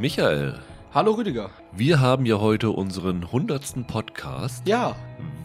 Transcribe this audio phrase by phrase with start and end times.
[0.00, 0.54] Michael,
[0.94, 1.50] Hallo Rüdiger.
[1.72, 3.86] wir haben ja heute unseren 100.
[3.86, 4.66] Podcast.
[4.66, 4.96] Ja,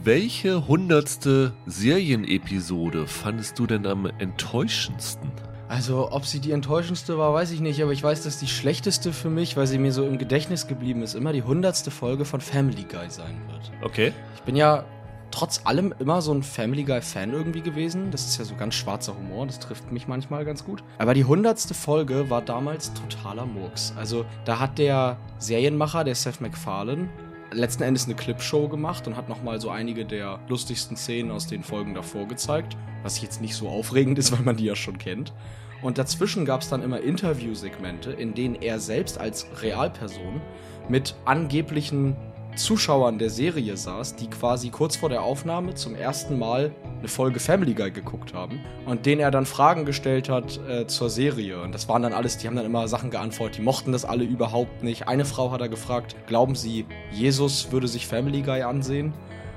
[0.02, 1.52] Welche 100.
[1.66, 5.30] Serienepisode fandest du denn am enttäuschendsten?
[5.68, 9.12] also ob sie die enttäuschendste war, weiß ich nicht, aber ich weiß, dass die schlechteste
[9.12, 12.40] für mich, weil sie mir so im Gedächtnis geblieben ist, immer die hundertste Folge von
[12.40, 13.72] Family Guy sein wird.
[13.84, 14.14] Okay.
[14.36, 14.86] Ich bin ja
[15.32, 18.12] trotz allem immer so ein Family Guy-Fan irgendwie gewesen.
[18.12, 20.84] Das ist ja so ganz schwarzer Humor, das trifft mich manchmal ganz gut.
[20.98, 23.94] Aber die hundertste Folge war damals totaler Murks.
[23.98, 27.10] Also da hat der Serienmacher, der Seth MacFarlane,
[27.52, 31.64] letzten Endes eine Clipshow gemacht und hat nochmal so einige der lustigsten Szenen aus den
[31.64, 32.78] Folgen davor gezeigt.
[33.04, 35.34] Was jetzt nicht so aufregend ist, weil man die ja schon kennt.
[35.82, 40.42] Und dazwischen gab es dann immer Interviewsegmente, in denen er selbst als Realperson
[40.90, 42.16] mit angeblichen
[42.56, 47.40] Zuschauern der Serie saß, die quasi kurz vor der Aufnahme zum ersten Mal eine Folge
[47.40, 51.62] Family Guy geguckt haben und denen er dann Fragen gestellt hat äh, zur Serie.
[51.62, 54.24] Und das waren dann alles, die haben dann immer Sachen geantwortet, die mochten das alle
[54.24, 55.08] überhaupt nicht.
[55.08, 59.14] Eine Frau hat er gefragt, glauben Sie, Jesus würde sich Family Guy ansehen?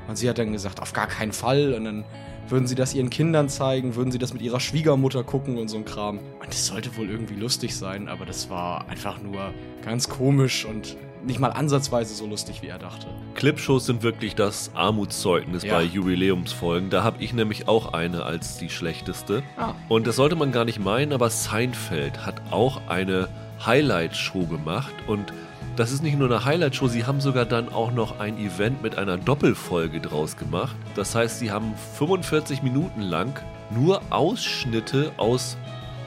[0.08, 1.74] Und sie hat dann gesagt, auf gar keinen Fall.
[1.74, 2.04] Und dann
[2.48, 5.76] würden sie das ihren Kindern zeigen, würden sie das mit ihrer Schwiegermutter gucken und so
[5.76, 6.18] ein Kram.
[6.18, 9.52] Und es sollte wohl irgendwie lustig sein, aber das war einfach nur
[9.84, 13.06] ganz komisch und nicht mal ansatzweise so lustig, wie er dachte.
[13.34, 15.74] Clipshows sind wirklich das Armutszeugnis Ja.
[15.76, 16.90] bei Jubiläumsfolgen.
[16.90, 19.42] Da habe ich nämlich auch eine als die schlechteste.
[19.56, 19.74] Ah.
[19.88, 23.28] Und das sollte man gar nicht meinen, aber Seinfeld hat auch eine
[23.64, 25.32] Highlight-Show gemacht und
[25.76, 28.98] das ist nicht nur eine Highlight-Show, sie haben sogar dann auch noch ein Event mit
[28.98, 30.74] einer Doppelfolge draus gemacht.
[30.96, 35.56] Das heißt, sie haben 45 Minuten lang nur Ausschnitte aus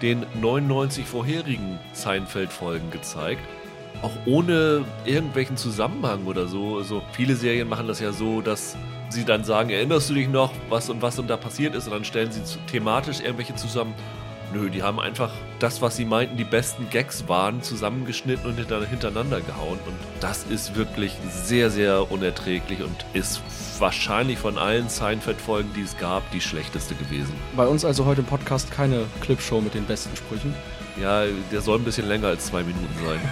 [0.01, 3.41] den 99 vorherigen Seinfeld-Folgen gezeigt.
[4.01, 6.77] Auch ohne irgendwelchen Zusammenhang oder so.
[6.77, 8.75] Also viele Serien machen das ja so, dass
[9.09, 11.87] sie dann sagen, erinnerst du dich noch, was und was und da passiert ist?
[11.87, 13.93] Und dann stellen sie thematisch irgendwelche zusammen.
[14.53, 18.85] Nö, die haben einfach das, was sie meinten, die besten Gags waren, zusammengeschnitten und hinter-
[18.85, 19.79] hintereinander gehauen.
[19.85, 23.41] Und das ist wirklich sehr, sehr unerträglich und ist
[23.79, 27.33] wahrscheinlich von allen Seinfeld-Folgen, die es gab, die schlechteste gewesen.
[27.55, 30.53] Bei uns also heute im Podcast keine Clipshow mit den besten Sprüchen.
[31.01, 33.21] Ja, der soll ein bisschen länger als zwei Minuten sein.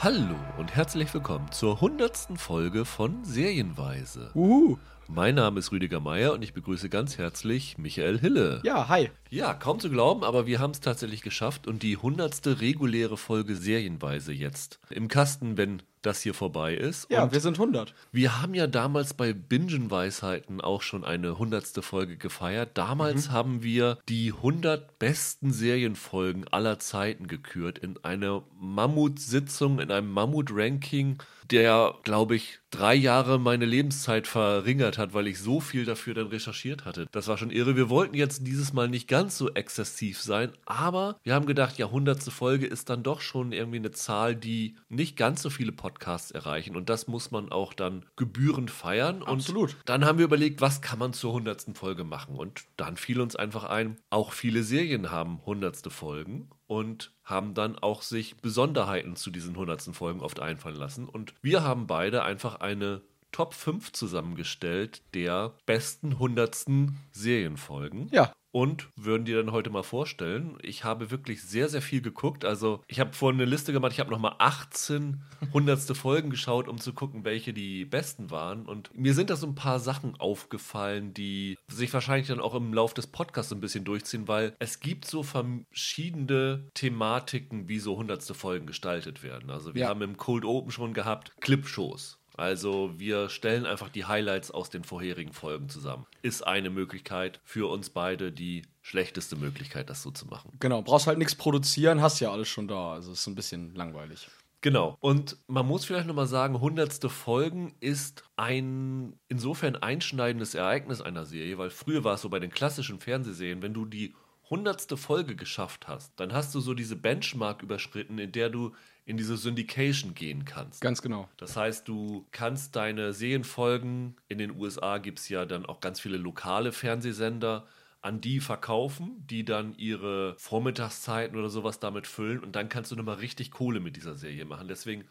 [0.00, 4.30] Hallo und herzlich willkommen zur hundertsten Folge von Serienweise.
[4.34, 4.78] Uhu.
[5.14, 8.62] Mein Name ist Rüdiger Meier und ich begrüße ganz herzlich Michael Hille.
[8.64, 9.10] Ja, hi.
[9.28, 13.54] Ja, kaum zu glauben, aber wir haben es tatsächlich geschafft und die hundertste reguläre Folge
[13.54, 17.10] Serienweise jetzt im Kasten, wenn das hier vorbei ist.
[17.10, 17.94] Ja, und wir sind 100.
[18.12, 22.70] wir haben ja damals bei Bingen-Weisheiten auch schon eine hundertste Folge gefeiert.
[22.74, 30.10] Damals haben wir die 100 besten Serienfolgen aller Zeiten gekürt in einer Mammutsitzung, in einem
[30.10, 31.18] Mammut-Ranking,
[31.50, 36.28] der, glaube ich, drei Jahre meine Lebenszeit verringert hat, weil ich so viel dafür dann
[36.28, 37.06] recherchiert hatte.
[37.12, 37.76] Das war schon irre.
[37.76, 41.90] Wir wollten jetzt dieses Mal nicht ganz so exzessiv sein, aber wir haben gedacht, ja,
[41.90, 45.91] hundertste Folge ist dann doch schon irgendwie eine Zahl, die nicht ganz so viele Podcasts
[46.30, 49.22] erreichen und das muss man auch dann gebührend feiern.
[49.22, 49.74] Absolut.
[49.74, 53.20] Und dann haben wir überlegt, was kann man zur hundertsten Folge machen und dann fiel
[53.20, 59.16] uns einfach ein, auch viele Serien haben hundertste Folgen und haben dann auch sich Besonderheiten
[59.16, 63.92] zu diesen hundertsten Folgen oft einfallen lassen und wir haben beide einfach eine Top 5
[63.92, 68.32] zusammengestellt der besten hundertsten Serienfolgen Ja.
[68.52, 70.58] Und würden dir dann heute mal vorstellen.
[70.62, 72.44] Ich habe wirklich sehr, sehr viel geguckt.
[72.44, 73.92] Also ich habe vorhin eine Liste gemacht.
[73.92, 78.66] Ich habe nochmal 18 hundertste Folgen geschaut, um zu gucken, welche die besten waren.
[78.66, 82.74] Und mir sind da so ein paar Sachen aufgefallen, die sich wahrscheinlich dann auch im
[82.74, 88.34] Laufe des Podcasts ein bisschen durchziehen, weil es gibt so verschiedene Thematiken, wie so hundertste
[88.34, 89.50] Folgen gestaltet werden.
[89.50, 89.88] Also wir Ja.
[89.88, 92.18] haben im Cold Open schon gehabt Clipshows.
[92.34, 96.06] Also wir stellen einfach die Highlights aus den vorherigen Folgen zusammen.
[96.22, 100.52] Ist eine Möglichkeit für uns beide die schlechteste Möglichkeit, das so zu machen.
[100.60, 102.92] Genau, brauchst halt nichts produzieren, hast ja alles schon da.
[102.94, 104.28] Also ist so ein bisschen langweilig.
[104.62, 104.96] Genau.
[105.00, 111.58] Und man muss vielleicht nochmal sagen, hundertste Folgen ist ein insofern einschneidendes Ereignis einer Serie,
[111.58, 114.14] weil früher war es so bei den klassischen Fernsehserien, wenn du die
[114.48, 118.72] hundertste Folge geschafft hast, dann hast du so diese Benchmark überschritten, in der du
[119.04, 120.80] in diese Syndication gehen kannst.
[120.80, 121.28] Ganz genau.
[121.36, 126.00] Das heißt, du kannst deine Serienfolgen, in den USA gibt es ja dann auch ganz
[126.00, 127.66] viele lokale Fernsehsender,
[128.00, 132.96] an die verkaufen, die dann ihre Vormittagszeiten oder sowas damit füllen und dann kannst du
[132.96, 134.66] nochmal richtig Kohle mit dieser Serie machen.
[134.66, 135.04] Deswegen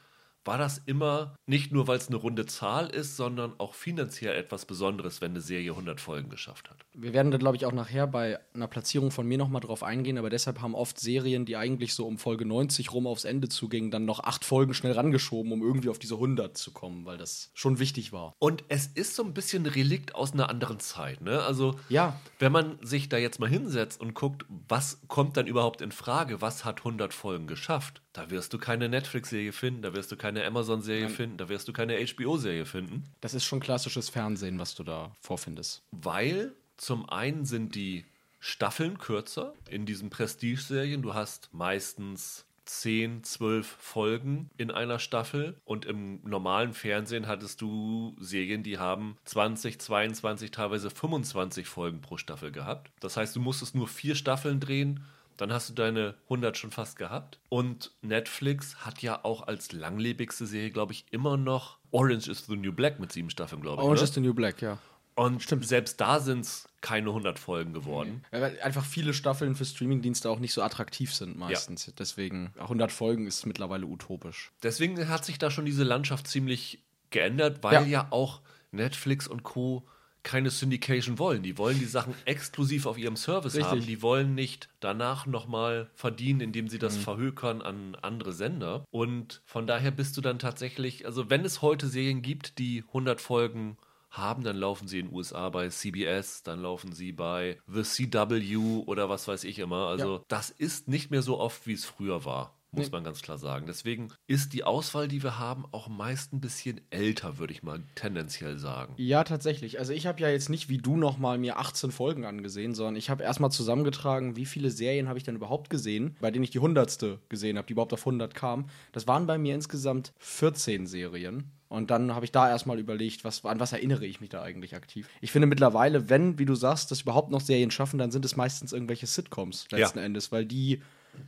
[0.45, 4.65] war das immer nicht nur, weil es eine runde Zahl ist, sondern auch finanziell etwas
[4.65, 6.77] Besonderes, wenn eine Serie 100 Folgen geschafft hat.
[6.93, 10.17] Wir werden da, glaube ich, auch nachher bei einer Platzierung von mir nochmal drauf eingehen,
[10.17, 13.91] aber deshalb haben oft Serien, die eigentlich so um Folge 90 rum aufs Ende zugingen,
[13.91, 17.51] dann noch acht Folgen schnell rangeschoben, um irgendwie auf diese 100 zu kommen, weil das
[17.53, 18.33] schon wichtig war.
[18.39, 21.21] Und es ist so ein bisschen ein Relikt aus einer anderen Zeit.
[21.21, 21.41] Ne?
[21.43, 22.19] Also, Ja.
[22.39, 26.41] wenn man sich da jetzt mal hinsetzt und guckt, was kommt dann überhaupt in Frage,
[26.41, 30.45] was hat 100 Folgen geschafft, da wirst du keine Netflix-Serie finden, da wirst du keine
[30.45, 33.05] Amazon-Serie finden, da wirst du keine HBO-Serie finden.
[33.21, 35.83] Das ist schon klassisches Fernsehen, was du da vorfindest.
[35.91, 38.05] Weil zum einen sind die
[38.39, 41.01] Staffeln kürzer in diesen Prestige-Serien.
[41.01, 48.15] Du hast meistens 10, 12 Folgen in einer Staffel und im normalen Fernsehen hattest du
[48.19, 52.91] Serien, die haben 20, 22, teilweise 25 Folgen pro Staffel gehabt.
[52.99, 55.03] Das heißt, du musstest nur vier Staffeln drehen,
[55.41, 57.39] dann hast du deine 100 schon fast gehabt.
[57.49, 62.55] Und Netflix hat ja auch als langlebigste Serie, glaube ich, immer noch Orange is the
[62.55, 63.83] New Black mit sieben Staffeln, glaube ich.
[63.83, 64.03] Orange ne?
[64.03, 64.77] is the New Black, ja.
[65.15, 68.23] Und selbst da sind es keine 100 Folgen geworden.
[68.31, 71.91] Ja, Weil einfach viele Staffeln für Streamingdienste auch nicht so attraktiv sind meistens.
[71.97, 74.51] Deswegen 100 Folgen ist mittlerweile utopisch.
[74.61, 77.81] Deswegen hat sich da schon diese Landschaft ziemlich geändert, weil Ja.
[77.81, 79.87] ja, auch Netflix und Co.
[80.23, 81.43] keine Syndication wollen.
[81.43, 83.69] Die wollen die Sachen exklusiv auf ihrem Service Richtig.
[83.71, 83.85] haben.
[83.85, 86.81] Die wollen nicht danach nochmal verdienen, indem sie Mhm.
[86.81, 88.85] das verhökern an andere Sender.
[88.91, 93.19] Und von daher bist du dann tatsächlich, also wenn es heute Serien gibt, die 100
[93.21, 93.77] Folgen
[94.09, 98.83] haben, dann laufen sie in den USA bei CBS, dann laufen sie bei The CW
[98.85, 99.87] oder was weiß ich immer.
[99.87, 100.23] Also Ja.
[100.27, 102.91] das ist nicht mehr so oft, wie es früher war muss Nee.
[102.91, 103.65] man ganz klar sagen.
[103.67, 107.83] Deswegen ist die Auswahl, die wir haben, auch meist ein bisschen älter, würde ich mal
[107.95, 108.93] tendenziell sagen.
[108.97, 109.77] Ja, tatsächlich.
[109.79, 113.09] Also ich habe ja jetzt nicht wie du nochmal mir 18 Folgen angesehen, sondern ich
[113.09, 116.59] habe erstmal zusammengetragen, wie viele Serien habe ich denn überhaupt gesehen, bei denen ich die
[116.59, 118.69] hundertste gesehen habe, die überhaupt auf 100 kamen.
[118.93, 121.51] Das waren bei mir insgesamt 14 Serien.
[121.67, 124.75] Und dann habe ich da erstmal überlegt, was, an was erinnere ich mich da eigentlich
[124.75, 125.07] aktiv.
[125.21, 128.35] Ich finde mittlerweile, wenn, wie du sagst, das überhaupt noch Serien schaffen, dann sind es
[128.35, 130.05] meistens irgendwelche Sitcoms letzten Ja.
[130.05, 130.81] Endes, weil die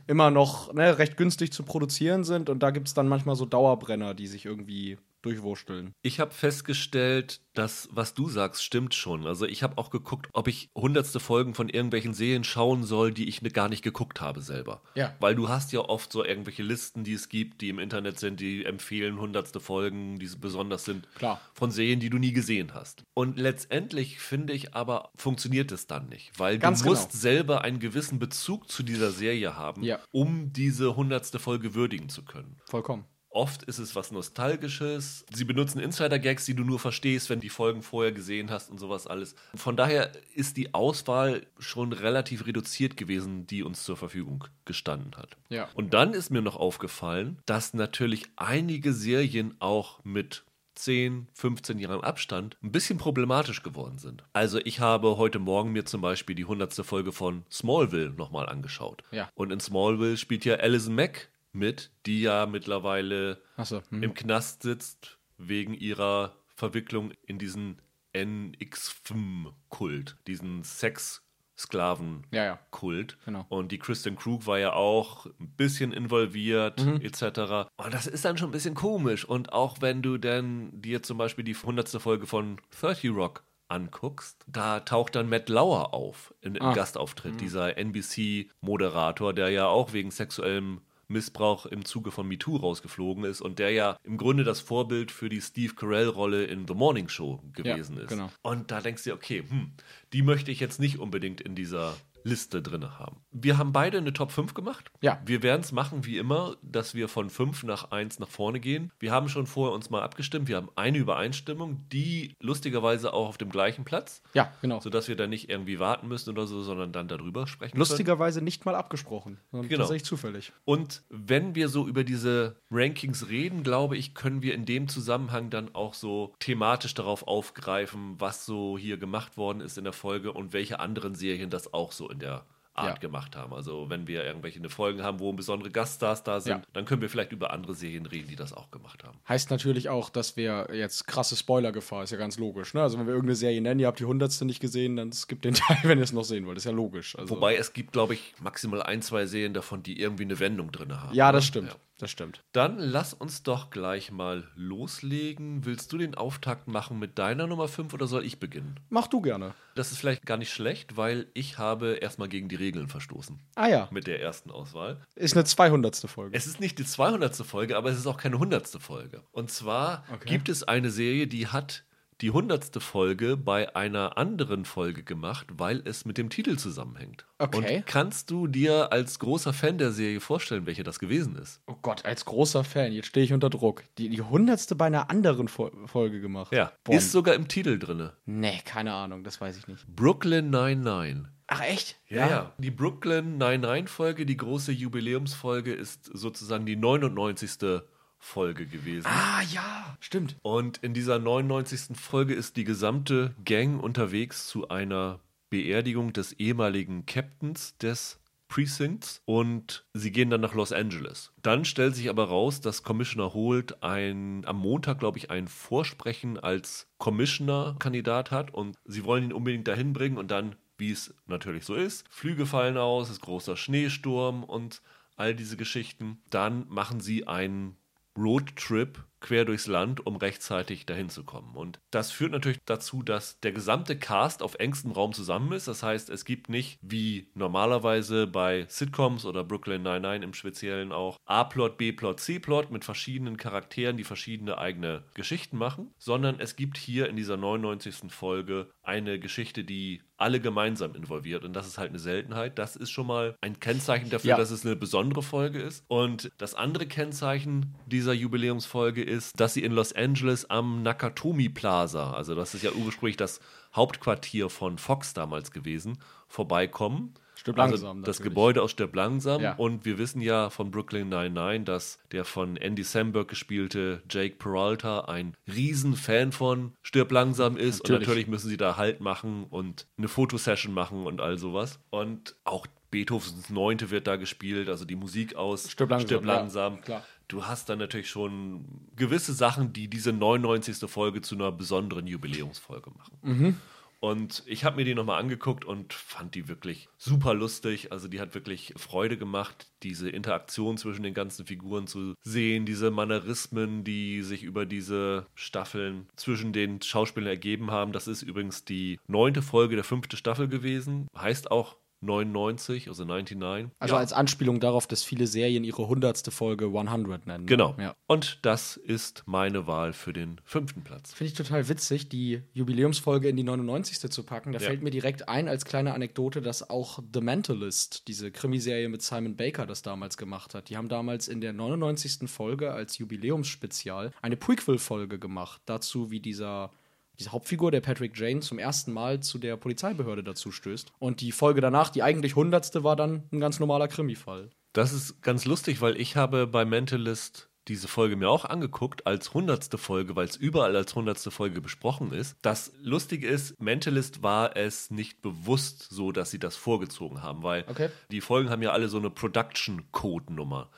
[0.06, 2.48] immer noch ne, recht günstig zu produzieren sind.
[2.48, 5.92] Und da gibt es dann manchmal so Dauerbrenner, die sich irgendwie durchwursteln.
[6.02, 9.26] Ich habe festgestellt, dass was du sagst, stimmt schon.
[9.26, 13.28] Also ich habe auch geguckt, ob ich hundertste Folgen von irgendwelchen Serien schauen soll, die
[13.28, 14.82] ich ne- gar nicht geguckt habe selber.
[14.94, 15.14] Ja.
[15.20, 18.40] Weil du hast ja oft so irgendwelche Listen, die es gibt, die im Internet sind,
[18.40, 21.08] die empfehlen hundertste Folgen, die besonders sind.
[21.14, 21.40] Klar.
[21.54, 23.04] Von Serien, die du nie gesehen hast.
[23.14, 26.32] Und letztendlich finde ich aber, funktioniert es dann nicht.
[26.38, 27.20] Weil Ganz du musst genau.
[27.20, 30.00] selber einen gewissen Bezug zu dieser Serie haben, Ja.
[30.10, 32.56] um diese hundertste Folge würdigen zu können.
[32.66, 33.04] Vollkommen.
[33.34, 35.26] Oft ist es was Nostalgisches.
[35.34, 38.78] Sie benutzen Insider-Gags, die du nur verstehst, wenn du die Folgen vorher gesehen hast und
[38.78, 39.34] sowas alles.
[39.56, 45.36] Von daher ist die Auswahl schon relativ reduziert gewesen, die uns zur Verfügung gestanden hat.
[45.48, 45.68] Ja.
[45.74, 50.44] Und dann ist mir noch aufgefallen, dass natürlich einige Serien auch mit
[50.76, 54.22] 10, 15 Jahren Abstand ein bisschen problematisch geworden sind.
[54.32, 56.74] Also ich habe heute Morgen mir zum Beispiel die 100.
[56.86, 59.02] Folge von Smallville nochmal angeschaut.
[59.10, 59.28] Ja.
[59.34, 63.82] Und in Smallville spielt ja Alison Mack mit, die ja mittlerweile Achso.
[63.90, 64.02] Hm.
[64.02, 67.80] im Knast sitzt wegen ihrer Verwicklung in diesen
[68.14, 72.26] NX5-Kult, diesen Sex-Sklaven.
[72.32, 72.58] Ja, ja.
[72.70, 73.16] Kult.
[73.24, 73.44] Genau.
[73.48, 77.00] Und die Kristen Krug war ja auch ein bisschen involviert, Mhm.
[77.00, 77.68] etc.
[77.76, 79.24] Und das ist dann schon ein bisschen komisch.
[79.24, 82.00] Und auch wenn du dann dir zum Beispiel die 100.
[82.00, 86.74] Folge von 30 Rock anguckst, da taucht dann Matt Lauer auf in, im Ah.
[86.74, 93.40] Gastauftritt, dieser NBC-Moderator, der ja auch wegen sexuellem Missbrauch im Zuge von MeToo rausgeflogen ist
[93.40, 97.40] und der ja im Grunde das Vorbild für die Steve Carell-Rolle in The Morning Show
[97.52, 98.08] gewesen ist.
[98.08, 98.30] genau.
[98.42, 99.72] Und da denkst du dir, okay, hm,
[100.12, 103.16] die möchte ich jetzt nicht unbedingt in dieser Liste drin haben.
[103.30, 104.90] Wir haben beide eine Top 5 gemacht.
[105.02, 105.20] Ja.
[105.26, 108.90] Wir werden es machen wie immer, dass wir von 5 nach 1 nach vorne gehen.
[108.98, 110.48] Wir haben schon vorher uns mal abgestimmt.
[110.48, 114.80] Wir haben eine Übereinstimmung, die lustigerweise auch auf dem gleichen Platz, Ja, genau.
[114.80, 117.80] sodass wir da nicht irgendwie warten müssen oder so, sondern dann darüber sprechen können.
[117.80, 119.80] Lustigerweise nicht mal abgesprochen, sondern Genau.
[119.82, 120.52] tatsächlich zufällig.
[120.64, 125.50] Und wenn wir so über diese Rankings reden, glaube ich, können wir in dem Zusammenhang
[125.50, 130.32] dann auch so thematisch darauf aufgreifen, was so hier gemacht worden ist in der Folge
[130.32, 132.44] und welche anderen Serien das auch so in der
[132.76, 132.94] Art Ja.
[132.94, 133.54] gemacht haben.
[133.54, 136.62] Also wenn wir irgendwelche Folgen haben, wo besondere Gaststars da sind, Ja.
[136.72, 139.16] dann können wir vielleicht über andere Serien reden, die das auch gemacht haben.
[139.28, 142.74] Heißt natürlich auch, dass wir jetzt krasse Spoilergefahr, ist ja ganz logisch.
[142.74, 142.82] Ne?
[142.82, 145.54] Also wenn wir irgendeine Serie nennen, ihr habt die hundertste nicht gesehen, dann skippt den
[145.54, 146.56] Teil, wenn ihr es noch sehen wollt.
[146.58, 147.16] Ist ja logisch.
[147.16, 150.72] Also, Wobei es gibt, glaube ich, maximal ein, zwei Serien davon, die irgendwie eine Wendung
[150.72, 151.14] drin haben.
[151.14, 151.46] Ja, das ne?
[151.46, 151.68] stimmt.
[151.68, 151.76] Ja.
[151.98, 152.42] Das stimmt.
[152.52, 155.64] Dann lass uns doch gleich mal loslegen.
[155.64, 158.80] Willst du den Auftakt machen mit deiner Nummer 5 oder soll ich beginnen?
[158.90, 159.54] Mach du gerne.
[159.76, 163.40] Das ist vielleicht gar nicht schlecht, weil ich habe erstmal gegen die Regeln verstoßen.
[163.54, 163.88] Ah ja.
[163.92, 165.00] Mit der ersten Auswahl.
[165.14, 165.96] Ist eine 200.
[166.08, 166.36] Folge.
[166.36, 167.34] Es ist nicht die 200.
[167.36, 168.66] Folge, aber es ist auch keine 100.
[168.80, 169.22] Folge.
[169.30, 170.28] Und zwar Okay.
[170.28, 171.84] gibt es eine Serie, die hat
[172.24, 172.82] die 100.
[172.82, 177.26] Folge bei einer anderen Folge gemacht, weil es mit dem Titel zusammenhängt.
[177.36, 177.76] Okay.
[177.76, 181.60] Und kannst du dir als großer Fan der Serie vorstellen, welche das gewesen ist?
[181.66, 183.84] oh Gott, als großer Fan, jetzt stehe ich unter Druck.
[183.98, 184.78] Die, die 100.
[184.78, 186.50] bei einer anderen Fol Folge gemacht.
[186.54, 188.14] Ja, Boah, ist sogar im Titel drinne.
[188.24, 189.86] Nee, keine Ahnung, das weiß ich nicht.
[189.86, 191.30] Brooklyn 99.
[191.46, 191.96] Ach, echt?
[192.08, 192.52] Ja, ja.
[192.56, 197.82] Die Brooklyn 99-Folge, die große Jubiläumsfolge, ist sozusagen die 99.
[198.24, 199.06] Folge gewesen.
[199.06, 199.96] Ah, ja.
[200.00, 200.36] Stimmt.
[200.42, 201.96] Und in dieser 99.
[201.96, 209.84] Folge ist die gesamte Gang unterwegs zu einer Beerdigung des ehemaligen Captains des Precincts und
[209.92, 211.32] sie gehen dann nach Los Angeles.
[211.42, 216.38] Dann stellt sich aber raus, dass Commissioner Holt ein, am Montag, glaube ich, ein Vorsprechen
[216.38, 221.64] als Commissioner-Kandidat hat und sie wollen ihn unbedingt dahin bringen und dann, wie es natürlich
[221.64, 224.82] so ist, Flüge fallen aus, es ist großer Schneesturm und
[225.16, 226.22] all diese Geschichten.
[226.30, 227.76] Dann machen sie einen
[228.16, 231.56] Roadtrip quer durchs Land, um rechtzeitig dahin zu kommen.
[231.56, 235.66] Und das führt natürlich dazu, dass der gesamte Cast auf engstem Raum zusammen ist.
[235.66, 241.16] Das heißt, es gibt nicht wie normalerweise bei Sitcoms oder Brooklyn 99 im Speziellen auch
[241.24, 247.08] A-Plot, B-Plot, C-Plot mit verschiedenen Charakteren, die verschiedene eigene Geschichten machen, sondern es gibt hier
[247.08, 248.10] in dieser 99.
[248.12, 251.44] Folge eine Geschichte, die alle gemeinsam involviert.
[251.44, 252.58] Und das ist halt eine Seltenheit.
[252.58, 254.36] Das ist schon mal ein Kennzeichen dafür, Ja.
[254.36, 255.84] dass es eine besondere Folge ist.
[255.88, 262.12] Und das andere Kennzeichen dieser Jubiläumsfolge ist, dass sie in Los Angeles am Nakatomi Plaza,
[262.12, 263.40] also das ist ja ursprünglich das
[263.74, 267.14] Hauptquartier von Fox damals gewesen, vorbeikommen.
[267.44, 268.30] Stirb Also langsam, das natürlich.
[268.30, 269.42] Gebäude aus Stirb langsam.
[269.42, 269.52] Ja.
[269.56, 275.00] Und wir wissen ja von Brooklyn 99, dass der von Andy Samberg gespielte Jake Peralta
[275.00, 277.82] ein Riesenfan von Stirb langsam ist.
[277.82, 278.08] Und Natürlich.
[278.08, 281.80] natürlich müssen sie da Halt machen und eine Fotosession machen und all sowas.
[281.90, 286.80] Und auch Beethovens Neunte wird da gespielt, also die Musik aus Stirb langsam, ja, langsam.
[286.80, 287.04] klar.
[287.28, 288.64] Du hast dann natürlich schon
[288.96, 290.88] gewisse Sachen, die diese 99.
[290.90, 293.18] Folge zu einer besonderen Jubiläumsfolge machen.
[293.22, 293.56] Mhm.
[294.04, 297.90] Und ich habe mir die nochmal angeguckt und fand die wirklich super lustig.
[297.90, 302.90] Also die hat wirklich Freude gemacht, diese Interaktion zwischen den ganzen Figuren zu sehen, diese
[302.90, 307.92] Mannerismen, die sich über diese Staffeln zwischen den Schauspielern ergeben haben.
[307.92, 311.08] Das ist übrigens die neunte Folge der fünften Staffel gewesen.
[311.16, 313.70] Heißt auch 99, also 99.
[313.78, 314.00] Also Ja.
[314.00, 316.30] als Anspielung darauf, dass viele Serien ihre 100.
[316.30, 317.46] Folge 100 nennen.
[317.46, 317.74] Genau.
[317.78, 317.94] Ja.
[318.06, 321.12] Und das ist meine Wahl für den fünften Platz.
[321.14, 324.10] Finde ich total witzig, die Jubiläumsfolge in die 99.
[324.10, 324.52] zu packen.
[324.52, 324.66] Da Ja.
[324.66, 329.36] fällt mir direkt ein als kleine Anekdote, dass auch The Mentalist, diese Krimiserie mit Simon
[329.36, 330.68] Baker, das damals gemacht hat.
[330.68, 332.28] Die haben damals in der 99.
[332.28, 335.60] Folge als Jubiläumsspezial eine Prequel-Folge gemacht.
[335.66, 336.70] Dazu, wie dieser,
[337.18, 340.92] diese Hauptfigur, der Patrick Jane, zum ersten Mal zu der Polizeibehörde dazu stößt.
[340.98, 342.82] Und die Folge danach, die eigentlich 100.
[342.82, 344.50] war dann ein ganz normaler Krimi-Fall.
[344.72, 349.32] Das ist ganz lustig, weil ich habe bei Mentalist diese Folge mir auch angeguckt als
[349.34, 352.36] hundertste Folge, weil es überall als hundertste Folge besprochen ist.
[352.42, 357.64] Das Lustige ist, Mentalist war es nicht bewusst so, dass sie das vorgezogen haben, weil
[357.68, 357.88] Okay.
[358.10, 360.70] die Folgen haben ja alle so eine Production-Code-Nummer.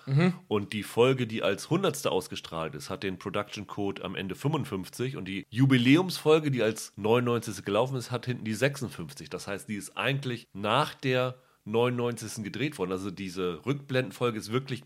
[0.49, 5.27] Und die Folge, die als hundertste ausgestrahlt ist, hat den Production-Code am Ende 55 und
[5.27, 7.65] die Jubiläumsfolge, die als 99.
[7.65, 9.29] gelaufen ist, hat hinten die 56.
[9.31, 12.45] Das heißt, die ist eigentlich nach der 99.
[12.45, 12.93] gedreht worden.
[12.93, 14.85] Also diese Rückblendenfolge ist wirklich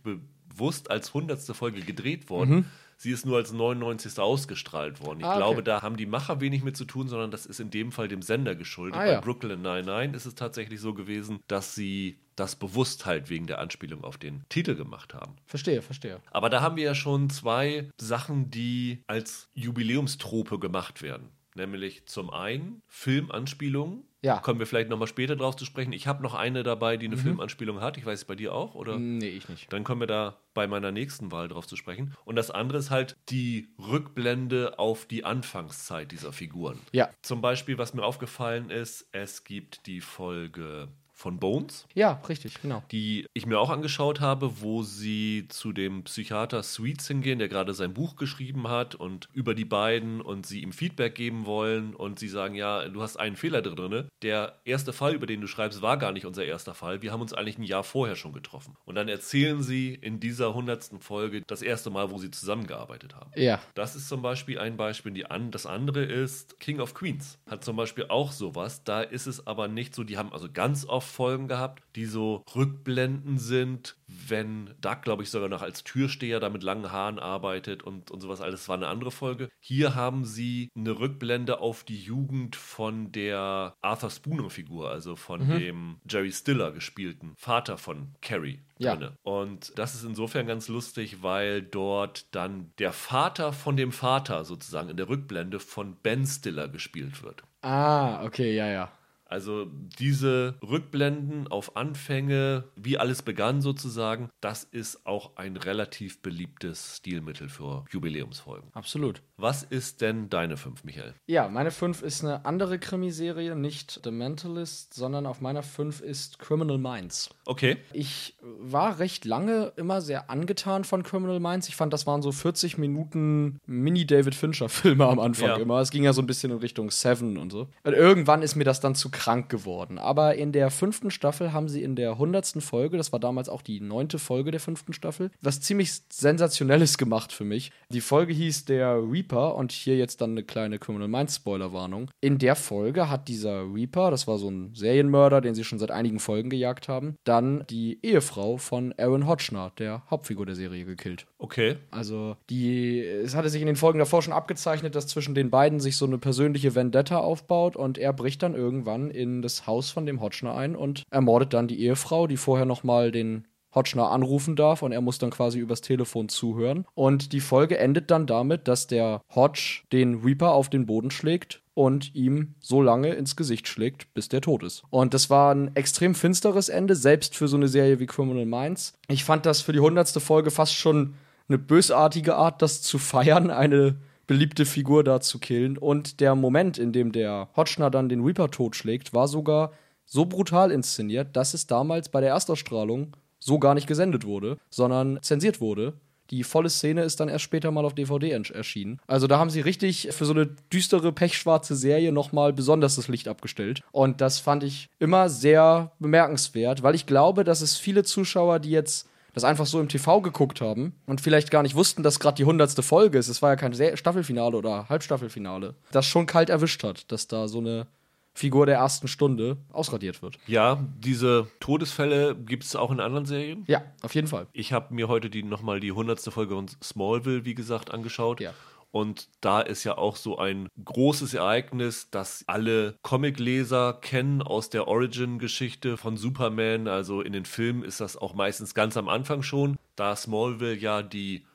[0.60, 1.40] bewusst als 100.
[1.56, 2.66] Folge gedreht worden.
[2.98, 4.18] Sie ist nur als 99.
[4.18, 5.20] ausgestrahlt worden.
[5.20, 5.38] Ich Ah, okay.
[5.38, 8.08] glaube, da haben die Macher wenig mit zu tun, sondern das ist in dem Fall
[8.08, 8.94] dem Sender geschuldet.
[9.00, 9.20] Ah, Bei ja.
[9.20, 14.04] Brooklyn 99 ist es tatsächlich so gewesen, dass sie das bewusst halt wegen der Anspielung
[14.04, 15.36] auf den Titel gemacht haben.
[15.46, 16.20] Verstehe, verstehe.
[16.30, 21.30] Aber da haben wir ja schon zwei Sachen, die als Jubiläumstrope gemacht werden.
[21.54, 24.04] Nämlich zum einen Filmanspielungen.
[24.22, 24.38] Ja.
[24.38, 25.92] Kommen wir vielleicht nochmal später drauf zu sprechen.
[25.92, 27.96] Ich habe noch eine dabei, die eine Filmanspielung hat.
[27.96, 28.98] Ich weiß es bei dir auch, oder?
[28.98, 29.72] Nee, ich nicht.
[29.72, 32.14] Dann kommen wir da bei meiner nächsten Wahl drauf zu sprechen.
[32.24, 36.78] Und das andere ist halt die Rückblende auf die Anfangszeit dieser Figuren.
[36.92, 37.10] Ja.
[37.22, 40.88] Zum Beispiel, was mir aufgefallen ist, es gibt die Folge
[41.20, 42.82] von Bones, Ja, richtig, genau.
[42.90, 47.74] die ich mir auch angeschaut habe, wo sie zu dem Psychiater Sweets hingehen, der gerade
[47.74, 52.18] sein Buch geschrieben hat und über die beiden und sie ihm Feedback geben wollen und
[52.18, 54.08] sie sagen, ja, du hast einen Fehler drin.
[54.22, 57.02] Der erste Fall, über den du schreibst, war gar nicht unser erster Fall.
[57.02, 58.76] Wir haben uns eigentlich ein Jahr vorher schon getroffen.
[58.86, 63.30] Und dann erzählen sie in dieser hundertsten Folge das erste Mal, wo sie zusammengearbeitet haben.
[63.36, 63.60] Ja.
[63.74, 65.12] Das ist zum Beispiel ein Beispiel.
[65.12, 67.38] Die an, das andere ist King of Queens.
[67.48, 68.84] Hat zum Beispiel auch sowas.
[68.84, 72.44] Da ist es aber nicht so, die haben also ganz oft Folgen gehabt, die so
[72.54, 77.82] Rückblenden sind, wenn Doug, glaube ich, sogar noch als Türsteher da mit langen Haaren arbeitet
[77.82, 78.60] und, und sowas alles.
[78.60, 79.48] Das war eine andere Folge.
[79.60, 85.58] Hier haben sie eine Rückblende auf die Jugend von der Arthur Spooner-Figur, also von mhm.
[85.58, 88.60] dem Jerry Stiller gespielten Vater von Carrie.
[88.78, 88.96] Ja.
[88.96, 89.12] Drinne.
[89.22, 94.88] Und das ist insofern ganz lustig, weil dort dann der Vater von dem Vater sozusagen
[94.88, 97.42] in der Rückblende von Ben Stiller gespielt wird.
[97.60, 98.90] Ah, okay, ja, ja.
[99.30, 99.66] Also
[99.98, 107.48] diese Rückblenden auf Anfänge, wie alles begann sozusagen, das ist auch ein relativ beliebtes Stilmittel
[107.48, 108.70] für Jubiläumsfolgen.
[108.72, 109.22] Absolut.
[109.36, 111.14] Was ist denn deine 5, Michael?
[111.26, 116.40] Ja, meine 5 ist eine andere Krimiserie, nicht The Mentalist, sondern auf meiner 5 ist
[116.40, 117.30] Criminal Minds.
[117.46, 117.76] Okay.
[117.92, 121.68] Ich war recht lange immer sehr angetan von Criminal Minds.
[121.68, 125.56] Ich fand, das waren so 40 Minuten Mini-David Fincher-Filme am Anfang ja.
[125.56, 125.80] immer.
[125.80, 127.68] Es ging ja so ein bisschen in Richtung Seven und so.
[127.84, 129.98] Und irgendwann ist mir das dann zu krank geworden.
[129.98, 133.60] Aber in der fünften Staffel haben sie in der hundertsten Folge, das war damals auch
[133.60, 137.70] die neunte Folge der fünften Staffel, was ziemlich Sensationelles gemacht für mich.
[137.90, 142.10] Die Folge hieß der Reaper und hier jetzt dann eine kleine Criminal Minds Spoiler-Warnung.
[142.22, 145.90] In der Folge hat dieser Reaper, das war so ein Serienmörder, den sie schon seit
[145.90, 151.26] einigen Folgen gejagt haben, dann die Ehefrau von Aaron Hodgner, der Hauptfigur der Serie, gekillt.
[151.40, 151.78] Okay.
[151.90, 155.80] Also, die, es hatte sich in den Folgen davor schon abgezeichnet, dass zwischen den beiden
[155.80, 160.04] sich so eine persönliche Vendetta aufbaut und er bricht dann irgendwann in das Haus von
[160.04, 164.82] dem Hodgner ein und ermordet dann die Ehefrau, die vorher nochmal den Hodgner anrufen darf
[164.82, 166.84] und er muss dann quasi übers Telefon zuhören.
[166.94, 171.62] Und die Folge endet dann damit, dass der Hodge den Reaper auf den Boden schlägt
[171.74, 174.82] und ihm so lange ins Gesicht schlägt, bis der tot ist.
[174.90, 178.94] Und das war ein extrem finsteres Ende, selbst für so eine Serie wie Criminal Minds.
[179.08, 181.14] Ich fand das für die hundertste Folge fast schon
[181.50, 185.76] eine bösartige Art, das zu feiern, eine beliebte Figur da zu killen.
[185.76, 189.72] Und der Moment, in dem der Hodgner dann den Reaper totschlägt, war sogar
[190.06, 195.18] so brutal inszeniert, dass es damals bei der Erstausstrahlung so gar nicht gesendet wurde, sondern
[195.22, 195.94] zensiert wurde.
[196.30, 199.00] Die volle Szene ist dann erst später mal auf DVD erschienen.
[199.08, 203.26] Also da haben sie richtig für so eine düstere, pechschwarze Serie nochmal besonders das Licht
[203.26, 203.82] abgestellt.
[203.90, 208.70] Und das fand ich immer sehr bemerkenswert, weil ich glaube, dass es viele Zuschauer, die
[208.70, 212.36] jetzt das einfach so im TV geguckt haben und vielleicht gar nicht wussten, dass gerade
[212.36, 216.82] die hundertste Folge ist, es war ja kein Staffelfinale oder Halbstaffelfinale, das schon kalt erwischt
[216.84, 217.86] hat, dass da so eine
[218.32, 220.38] Figur der ersten Stunde ausradiert wird.
[220.46, 223.64] Ja, diese Todesfälle gibt es auch in anderen Serien.
[223.66, 224.46] Ja, auf jeden Fall.
[224.52, 228.40] Ich habe mir heute die nochmal die hundertste Folge von Smallville, wie gesagt, angeschaut.
[228.40, 228.54] Ja.
[228.92, 234.88] Und da ist ja auch so ein großes Ereignis, das alle Comicleser kennen aus der
[234.88, 236.88] Origin-Geschichte von Superman.
[236.88, 241.02] Also in den Filmen ist das auch meistens ganz am Anfang schon, da Smallville ja
[241.02, 241.46] die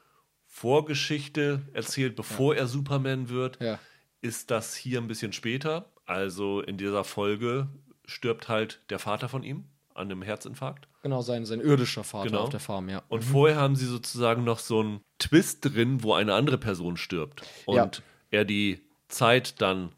[0.48, 2.62] Vorgeschichte erzählt, bevor ja.
[2.62, 3.62] er Superman wird.
[3.62, 3.80] Ja.
[4.22, 5.92] Ist das hier ein bisschen später?
[6.06, 7.68] Also in dieser Folge
[8.06, 10.88] stirbt halt der Vater von ihm an einem Herzinfarkt.
[11.02, 12.44] Genau, sein, sein irdischer Vater genau.
[12.44, 13.04] auf der Farm, ja.
[13.10, 13.32] Und mhm.
[13.32, 17.44] vorher haben sie sozusagen noch so einen Twist drin, wo eine andere Person stirbt.
[17.66, 17.92] Und ja.
[18.32, 19.92] er die Zeit dann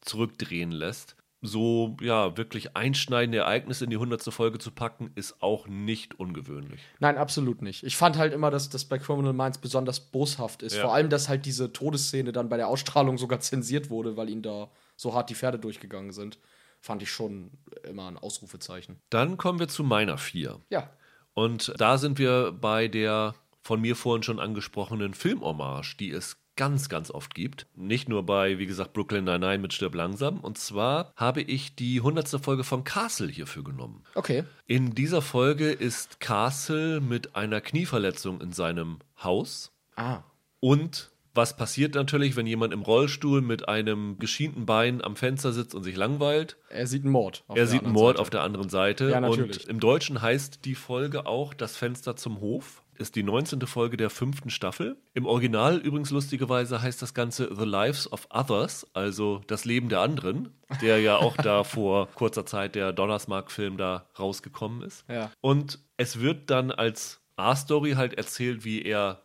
[0.00, 1.16] zurückdrehen lässt.
[1.44, 6.80] So, ja, wirklich einschneidende Ereignisse in die hundertste Folge zu packen, ist auch nicht ungewöhnlich.
[7.00, 7.82] Nein, absolut nicht.
[7.82, 10.76] Ich fand halt immer, dass das bei Criminal Minds besonders boshaft ist.
[10.76, 10.82] Ja.
[10.82, 14.42] Vor allem, dass halt diese Todesszene dann bei der Ausstrahlung sogar zensiert wurde, weil ihn
[14.42, 16.38] da so hart die Pferde durchgegangen sind,
[16.82, 17.50] fand ich schon
[17.88, 19.00] immer ein Ausrufezeichen.
[19.08, 20.60] Dann kommen wir zu meiner vier.
[20.68, 20.90] Ja.
[21.32, 26.88] Und da sind wir bei der von mir vorhin schon angesprochenen Filmhommage, die es ganz,
[26.88, 27.66] ganz oft gibt.
[27.74, 30.40] Nicht nur bei, wie gesagt, Brooklyn Nine-Nine mit Stirb langsam.
[30.40, 34.02] Und zwar habe ich die hundertste Folge von Castle hierfür genommen.
[34.14, 34.44] Okay.
[34.66, 39.72] In dieser Folge ist Castle mit einer Knieverletzung in seinem Haus.
[39.94, 40.22] Ah.
[40.60, 45.74] Und was passiert natürlich, wenn jemand im Rollstuhl mit einem geschienten Bein am Fenster sitzt
[45.74, 46.56] und sich langweilt?
[46.68, 47.44] Er sieht einen Mord.
[47.54, 48.22] er sieht einen Mord Seite.
[48.22, 49.10] auf der anderen Seite.
[49.10, 49.62] Ja, natürlich.
[49.64, 52.82] Und im Deutschen heißt die Folge auch Das Fenster zum Hof.
[52.98, 53.62] Ist die 19.
[53.62, 54.96] Folge der fünften Staffel.
[55.14, 60.00] Im Original übrigens lustigerweise heißt das Ganze The Lives of Others, also das Leben der
[60.00, 60.50] anderen,
[60.82, 65.04] der ja auch da vor kurzer Zeit der Donnersmark-Film da rausgekommen ist.
[65.08, 65.32] Ja.
[65.40, 69.22] Und es wird dann als A-Story halt erzählt, wie er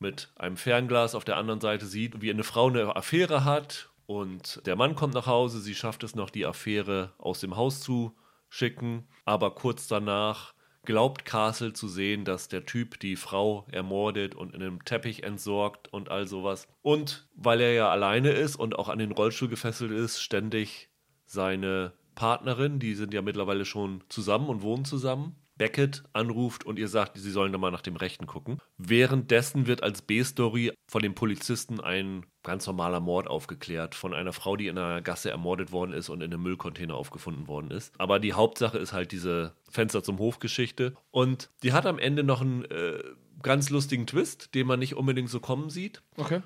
[0.00, 4.66] mit einem Fernglas auf der anderen Seite sieht, wie eine Frau eine Affäre hat und
[4.66, 8.16] der Mann kommt nach Hause, sie schafft es noch, die Affäre aus dem Haus zu
[8.48, 10.52] schicken, aber kurz danach
[10.84, 15.92] glaubt Castle zu sehen, dass der Typ die Frau ermordet und in einem Teppich entsorgt
[15.92, 16.66] und all sowas.
[16.82, 20.88] Und weil er ja alleine ist und auch an den Rollstuhl gefesselt ist, ständig
[21.26, 26.88] seine Partnerin, die sind ja mittlerweile schon zusammen und wohnen zusammen, Beckett anruft und ihr
[26.88, 28.56] sagt, sie sollen da mal nach dem Rechten gucken.
[28.78, 34.56] Währenddessen wird als B-Story von dem Polizisten ein ganz normaler Mord aufgeklärt von einer Frau,
[34.56, 37.92] die in einer Gasse ermordet worden ist und in einem Müllcontainer aufgefunden worden ist.
[37.98, 40.94] Aber die Hauptsache ist halt diese Fenster zum Hof-Geschichte.
[41.10, 43.02] Und die hat am Ende noch einen äh,
[43.42, 46.00] ganz lustigen Twist, den man nicht unbedingt so kommen sieht.
[46.16, 46.40] Okay.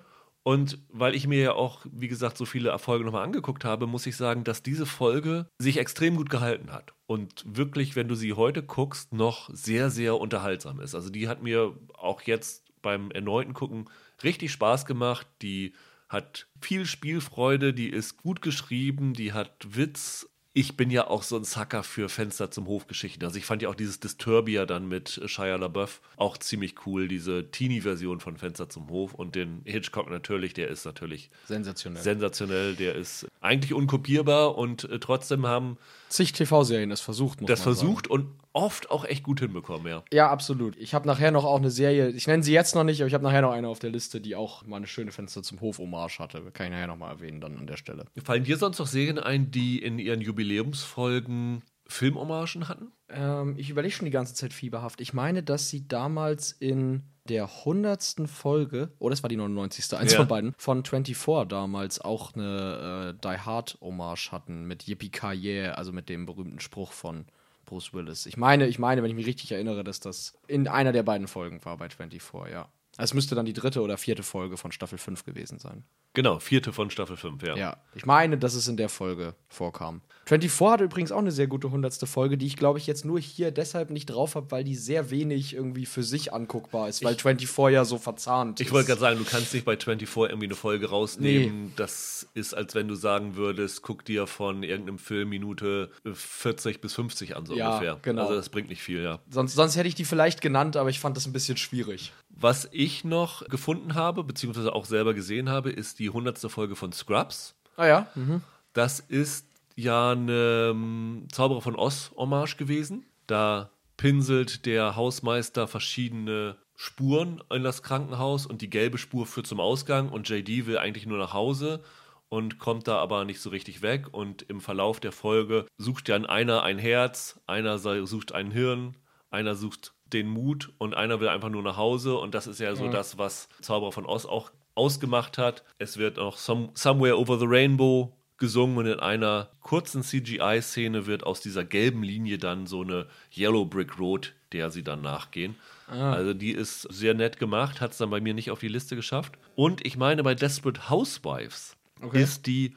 [0.45, 4.07] Und weil ich mir ja auch, wie gesagt, so viele Erfolge nochmal angeguckt habe, muss
[4.07, 6.93] ich sagen, dass diese Folge sich extrem gut gehalten hat.
[7.07, 10.95] Und wirklich, wenn du sie heute guckst, noch sehr, sehr unterhaltsam ist.
[10.95, 13.89] Also die hat mir auch jetzt beim erneuten Gucken
[14.23, 15.27] richtig Spaß gemacht.
[15.41, 15.73] Die
[16.11, 21.37] hat viel Spielfreude, die ist gut geschrieben, die hat Witz ich bin ja auch so
[21.37, 23.25] ein Sucker für Fenster zum Hofgeschichten.
[23.25, 27.51] Also ich fand ja auch dieses Disturbia dann mit Shia LaBeouf auch ziemlich cool, diese
[27.51, 32.03] Teenie-Version von Fenster zum Hof und den Hitchcock natürlich, der ist natürlich sensationell.
[32.03, 35.77] Sensationell, der ist eigentlich unkopierbar und äh, trotzdem haben
[36.09, 38.23] zig TV-Serien das versucht, muss Das versucht sagen.
[38.23, 40.05] und oft auch echt gut hinbekommen, ja.
[40.13, 40.77] Ja, absolut.
[40.77, 43.15] Ich habe nachher noch auch eine Serie, ich nenne sie jetzt noch nicht, aber ich
[43.15, 46.21] habe nachher noch eine auf der Liste, die auch mal eine schöne Fenster zum Hof-Hommage
[46.21, 46.41] hatte.
[46.53, 48.05] Kann ich nachher noch mal erwähnen dann an der Stelle.
[48.23, 52.93] Fallen dir sonst noch Serien ein, die in ihren Jubiläumsfolgen Filmhommagen hatten?
[53.09, 55.01] Ähm, ich überlege schon die ganze Zeit fieberhaft.
[55.01, 59.97] Ich meine, dass sie damals in der hundertsten Folge, oh, das war die 99.
[59.97, 60.19] eins ja.
[60.19, 65.71] von beiden, von 24 damals auch eine äh, Die Hard Hommage hatten mit Yippie Kaye,
[65.71, 67.27] also mit dem berühmten Spruch von
[67.65, 68.27] Bruce Willis.
[68.27, 71.29] Ich meine, ich meine, wenn ich mich richtig erinnere, dass das in einer der beiden
[71.29, 72.69] Folgen war bei 24, ja.
[72.97, 75.85] Es müsste dann die dritte oder vierte Folge von Staffel 5 gewesen sein.
[76.13, 77.57] Genau, vierte von Staffel 5, ja.
[77.57, 80.01] Ja, ich meine, dass es in der Folge vorkam.
[80.27, 83.19] 24 hat übrigens auch eine sehr gute hundertste Folge, die ich glaube ich jetzt nur
[83.19, 87.15] hier deshalb nicht drauf habe, weil die sehr wenig irgendwie für sich anguckbar ist, weil
[87.15, 88.71] ich, 24 ja so verzahnt ich ist.
[88.71, 91.67] Ich wollte gerade sagen, du kannst nicht bei 24 irgendwie eine Folge rausnehmen.
[91.67, 91.73] Nee.
[91.77, 96.95] Das ist, als wenn du sagen würdest, guck dir von irgendeinem Film Minute 40 bis
[96.95, 97.99] 50 an, so ja, ungefähr.
[98.03, 98.23] Genau.
[98.23, 99.19] Also das bringt nicht viel, ja.
[99.31, 102.13] Sonst, sonst hätte ich die vielleicht genannt, aber ich fand das ein bisschen schwierig.
[102.37, 106.93] Was ich noch gefunden habe, beziehungsweise auch selber gesehen habe, ist die hundertste Folge von
[106.93, 107.55] Scrubs.
[107.77, 108.07] Ah ja.
[108.15, 108.43] Mhm.
[108.73, 113.07] Das ist ja eine ähm, Zauberer von Oz Hommage gewesen.
[113.29, 119.61] Da pinselt der Hausmeister verschiedene Spuren in das Krankenhaus und die gelbe Spur führt zum
[119.61, 121.85] Ausgang und JD will eigentlich nur nach Hause
[122.29, 126.27] und kommt da aber nicht so richtig weg und im Verlauf der Folge sucht dann
[126.27, 128.97] einer ein Herz, einer sucht ein Hirn,
[129.31, 132.75] einer sucht den Mut und einer will einfach nur nach Hause und das ist ja
[132.75, 132.91] so ja.
[132.91, 135.65] das, was Zauberer von Oz auch ausgemacht hat.
[135.79, 141.25] Es wird auch Some, Somewhere Over the Rainbow gesungen und in einer kurzen CGI-Szene wird
[141.25, 145.57] aus dieser gelben Linie dann so eine Yellow Brick Road, der sie dann nachgehen.
[145.89, 146.13] Ah.
[146.13, 148.97] Also die ist sehr nett gemacht, hat es dann bei mir nicht auf die Liste
[148.97, 149.39] geschafft.
[149.55, 152.23] Und ich meine, bei Desperate Housewives okay.
[152.23, 152.75] ist die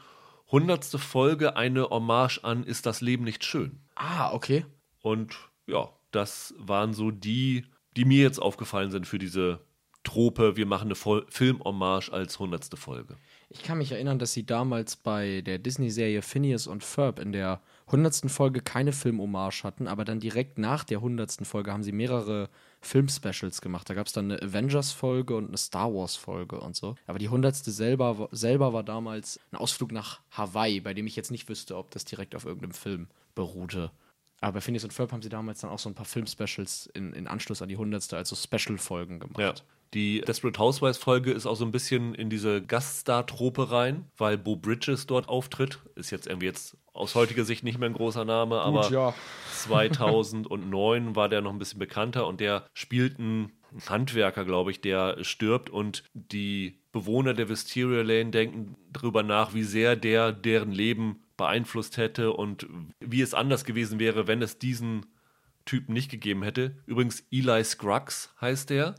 [0.52, 3.80] hundertste Folge eine Hommage an Ist das Leben nicht schön?
[3.95, 4.65] Ah, okay.
[5.02, 7.65] Und ja, das waren so die,
[7.96, 9.60] die mir jetzt aufgefallen sind für diese
[10.04, 10.56] Trope.
[10.56, 13.17] Wir machen eine Film-Hommage als hundertste Folge.
[13.50, 17.62] Ich kann mich erinnern, dass sie damals bei der Disney-Serie Phineas und Ferb in der
[17.89, 22.50] hundertsten Folge keine Film-Hommage hatten, aber dann direkt nach der hundertsten Folge haben sie mehrere
[22.82, 23.89] Film-Specials gemacht.
[23.89, 26.96] Da gab es dann eine Avengers-Folge und eine Star Wars-Folge und so.
[27.06, 31.32] Aber die hundertste selber, selber war damals ein Ausflug nach Hawaii, bei dem ich jetzt
[31.32, 33.91] nicht wüsste, ob das direkt auf irgendeinem Film beruhte.
[34.39, 37.13] Aber bei Phineas und Ferb haben sie damals dann auch so ein paar Film-Specials in,
[37.13, 39.39] in Anschluss an die hundertste, also Special-Folgen gemacht.
[39.39, 39.54] Ja.
[39.93, 44.56] Die Desperate Housewives Folge ist auch so ein bisschen in diese Gaststar-Trope rein, weil Bo
[44.56, 45.80] Bridges dort auftritt.
[45.95, 49.13] Ist jetzt irgendwie jetzt aus heutiger Sicht nicht mehr ein großer Name, Gut, aber ja.
[49.54, 53.54] 2009 war der noch ein bisschen bekannter und der spielt einen
[53.88, 59.63] Handwerker, glaube ich, der stirbt und die Bewohner der Wisteria Lane denken darüber nach, wie
[59.63, 62.67] sehr der deren Leben beeinflusst hätte und
[63.00, 65.06] wie es anders gewesen wäre, wenn es diesen
[65.65, 66.76] Typen nicht gegeben hätte.
[66.86, 68.95] Übrigens, Eli Scruggs heißt der.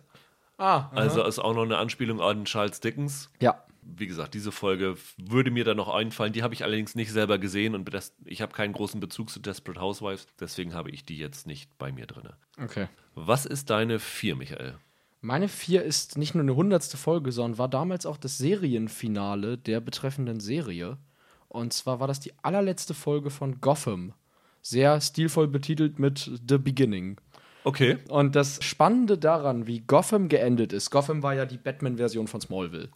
[0.56, 3.30] Ah, also ist auch noch eine Anspielung an Charles Dickens.
[3.40, 3.64] Ja.
[3.82, 6.32] Wie gesagt, diese Folge würde mir da noch einfallen.
[6.32, 7.90] Die habe ich allerdings nicht selber gesehen und
[8.24, 10.26] ich habe keinen großen Bezug zu Desperate Housewives.
[10.38, 12.28] Deswegen habe ich die jetzt nicht bei mir drin.
[12.60, 12.88] Okay.
[13.14, 14.76] Was ist deine vier, Michael?
[15.20, 19.80] Meine vier ist nicht nur eine hundertste Folge, sondern war damals auch das Serienfinale der
[19.80, 20.98] betreffenden Serie.
[21.48, 24.12] Und zwar war das die allerletzte Folge von Gotham.
[24.60, 27.18] Sehr stilvoll betitelt mit The Beginning.
[27.64, 27.98] Okay.
[28.08, 32.88] Und das Spannende daran, wie Gotham geendet ist, Gotham war ja die Batman-Version von Smallville.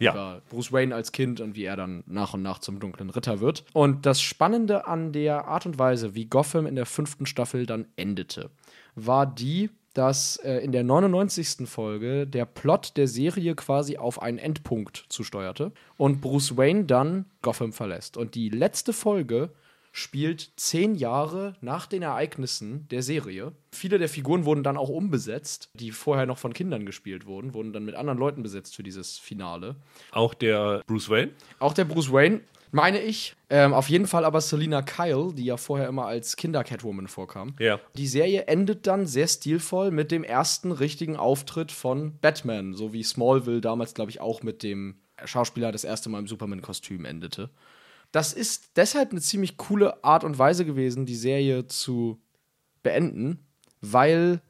[0.00, 0.40] Ja.
[0.48, 3.64] Bruce Wayne als Kind und wie er dann nach und nach zum dunklen Ritter wird.
[3.74, 7.86] Und das Spannende an der Art und Weise, wie Gotham in der fünften Staffel dann
[7.96, 8.50] endete,
[8.94, 11.68] war die, dass äh, in der 99.
[11.68, 17.72] Folge der Plot der Serie quasi auf einen Endpunkt zusteuerte und Bruce Wayne dann Gotham
[17.72, 18.16] verlässt.
[18.16, 19.50] Und die letzte Folge
[19.92, 23.52] spielt zehn Jahre nach den Ereignissen der Serie.
[23.72, 27.72] Viele der Figuren wurden dann auch umbesetzt, die vorher noch von Kindern gespielt wurden, wurden
[27.72, 29.76] dann mit anderen Leuten besetzt für dieses Finale.
[30.12, 31.32] Auch der Bruce Wayne?
[31.58, 33.36] Auch der Bruce Wayne, meine ich.
[33.48, 37.54] Ähm, auf jeden Fall aber Selina Kyle, die ja vorher immer als Kinder-Catwoman vorkam.
[37.58, 37.80] Ja.
[37.96, 43.02] Die Serie endet dann sehr stilvoll mit dem ersten richtigen Auftritt von Batman, so wie
[43.02, 47.50] Smallville damals, glaube ich, auch mit dem Schauspieler das erste Mal im Superman-Kostüm endete.
[48.12, 52.20] Das ist deshalb eine ziemlich coole Art und Weise gewesen, die Serie zu
[52.82, 53.46] beenden,
[53.80, 54.40] weil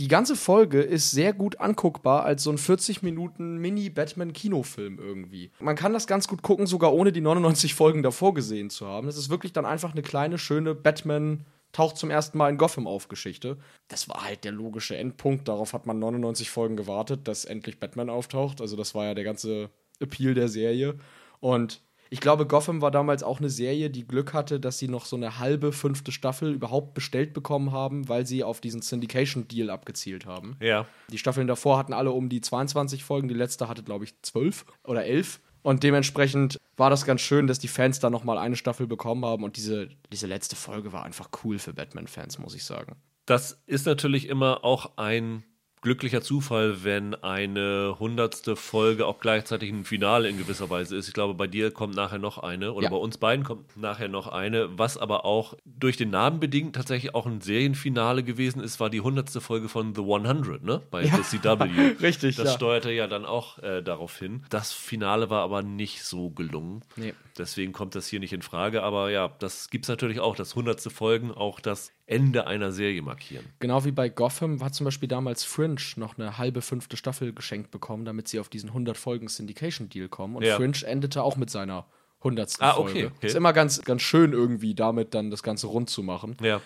[0.00, 5.50] die ganze Folge ist sehr gut anguckbar als so ein 40 Minuten Mini-Batman-Kinofilm irgendwie.
[5.60, 9.08] Man kann das ganz gut gucken, sogar ohne die 99 Folgen davor gesehen zu haben.
[9.08, 12.88] Es ist wirklich dann einfach eine kleine, schöne Batman- taucht zum ersten Mal in Gotham
[12.88, 13.56] auf Geschichte.
[13.86, 15.46] Das war halt der logische Endpunkt.
[15.46, 18.60] Darauf hat man 99 Folgen gewartet, dass endlich Batman auftaucht.
[18.60, 20.96] Also das war ja der ganze Appeal der Serie.
[21.38, 21.80] Und
[22.12, 25.14] ich glaube, Gotham war damals auch eine Serie, die Glück hatte, dass sie noch so
[25.14, 30.56] eine halbe fünfte Staffel überhaupt bestellt bekommen haben, weil sie auf diesen Syndication-Deal abgezielt haben.
[30.60, 30.86] Ja.
[31.10, 34.66] Die Staffeln davor hatten alle um die 22 Folgen, die letzte hatte, glaube ich, 12
[34.82, 35.38] oder 11.
[35.62, 39.24] Und dementsprechend war das ganz schön, dass die Fans da noch mal eine Staffel bekommen
[39.24, 39.44] haben.
[39.44, 42.96] Und diese, diese letzte Folge war einfach cool für Batman-Fans, muss ich sagen.
[43.26, 45.44] Das ist natürlich immer auch ein
[45.82, 51.08] glücklicher Zufall, wenn eine hundertste Folge auch gleichzeitig ein Finale in gewisser Weise ist.
[51.08, 52.90] Ich glaube, bei dir kommt nachher noch eine oder Ja.
[52.90, 54.78] bei uns beiden kommt nachher noch eine.
[54.78, 59.00] Was aber auch durch den Namen bedingt tatsächlich auch ein Serienfinale gewesen ist, war die
[59.00, 60.82] hundertste Folge von The 100, ne?
[60.90, 61.16] Bei Ja.
[61.16, 61.70] The CW.
[62.02, 62.54] Richtig, Das ja.
[62.56, 64.44] steuerte ja dann auch äh, darauf hin.
[64.50, 66.82] Das Finale war aber nicht so gelungen.
[66.96, 67.14] Nee.
[67.40, 68.82] Deswegen kommt das hier nicht in Frage.
[68.82, 73.02] Aber ja, das gibt es natürlich auch, dass hundertste Folgen auch das Ende einer Serie
[73.02, 73.44] markieren.
[73.58, 77.70] Genau wie bei Gotham hat zum Beispiel damals Fringe noch eine halbe fünfte Staffel geschenkt
[77.70, 80.36] bekommen, damit sie auf diesen 100 Folgen Syndication-Deal kommen.
[80.36, 80.56] Und Ja.
[80.56, 81.86] Fringe endete auch mit seiner
[82.20, 82.56] 100.
[82.60, 83.12] Ah, okay, Folge.
[83.16, 83.26] okay.
[83.26, 86.36] Ist immer ganz, ganz schön irgendwie damit dann das Ganze rund zu machen.
[86.42, 86.60] Ja.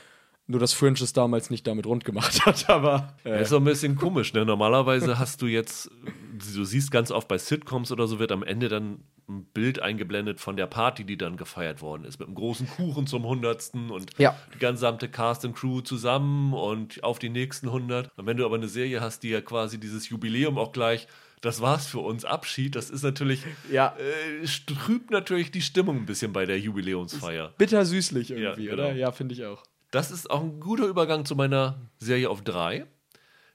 [0.46, 3.64] Nur, dass Fringe es damals nicht damit rund gemacht hat, aber Das ist so ein
[3.64, 4.44] bisschen komisch, ne?
[4.44, 5.90] Normalerweise hast du jetzt,
[6.38, 10.38] du siehst ganz oft bei Sitcoms oder so, wird am Ende dann ein Bild eingeblendet
[10.40, 12.18] von der Party, die dann gefeiert worden ist.
[12.18, 14.37] Mit einem großen Kuchen zum Hundertsten und Ja.
[14.55, 18.11] die gesamte Cast and Crew zusammen und auf die nächsten 100.
[18.18, 21.07] Und wenn du aber eine Serie hast, die ja quasi dieses Jubiläum auch gleich,
[21.40, 23.97] das war's für uns, Abschied, das ist natürlich, Ja.
[24.42, 27.55] äh, trübt natürlich die Stimmung ein bisschen bei der Jubiläumsfeier.
[27.57, 28.88] bittersüßlich irgendwie, Ja, genau.
[28.88, 28.94] oder?
[28.94, 29.62] Ja, finde ich auch.
[29.90, 32.87] Das ist auch ein guter Übergang zu meiner Serie auf drei,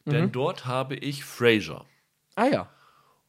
[0.06, 1.84] denn dort habe ich Frasier.
[2.40, 2.70] Ah ja.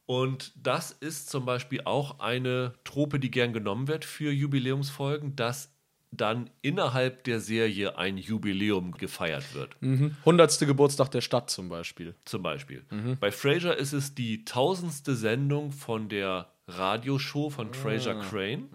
[0.05, 5.73] Und das ist zum Beispiel auch eine Trope, die gern genommen wird für Jubiläumsfolgen, dass
[6.11, 9.75] dann innerhalb der Serie ein Jubiläum gefeiert wird.
[9.81, 10.15] Mhm.
[10.19, 10.59] 100.
[10.59, 12.15] Geburtstag der Stadt zum Beispiel.
[12.25, 12.85] Zum Beispiel.
[13.19, 18.69] Bei Frasier ist es die tausendste Sendung von der Radioshow von Frasier Crane.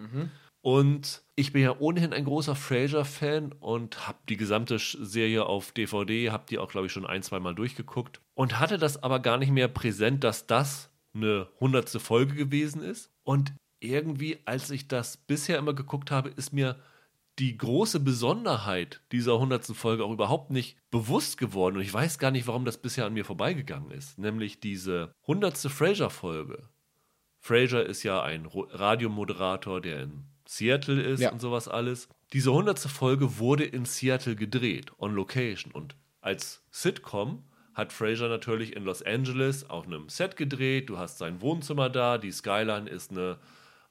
[0.61, 6.31] Und ich bin ja ohnehin ein großer Frasier-Fan und habe die gesamte Serie auf DVD,
[6.31, 8.21] habe die auch, glaube ich, schon ein, zwei Mal durchgeguckt.
[8.37, 13.09] Und hatte das aber gar nicht mehr präsent, dass das eine hundertste Folge gewesen ist.
[13.23, 16.75] Und irgendwie, als ich das bisher immer geguckt habe, ist mir
[17.39, 21.77] die große Besonderheit dieser hundertsten Folge auch überhaupt nicht bewusst geworden.
[21.77, 24.19] Und ich weiß gar nicht, warum das bisher an mir vorbeigegangen ist.
[24.19, 26.69] Nämlich diese hundertste Frasier-Folge.
[27.39, 31.31] Frasier ist ja ein Radiomoderator, der in Seattle ist Ja.
[31.31, 32.07] und sowas alles.
[32.33, 35.71] Diese hundertste Folge wurde in Seattle gedreht, on location.
[35.71, 37.43] Und als Sitcom
[37.77, 40.89] hat Frasier natürlich in Los Angeles auf einem Set gedreht.
[40.89, 43.37] Du hast sein Wohnzimmer da, die Skyline ist eine,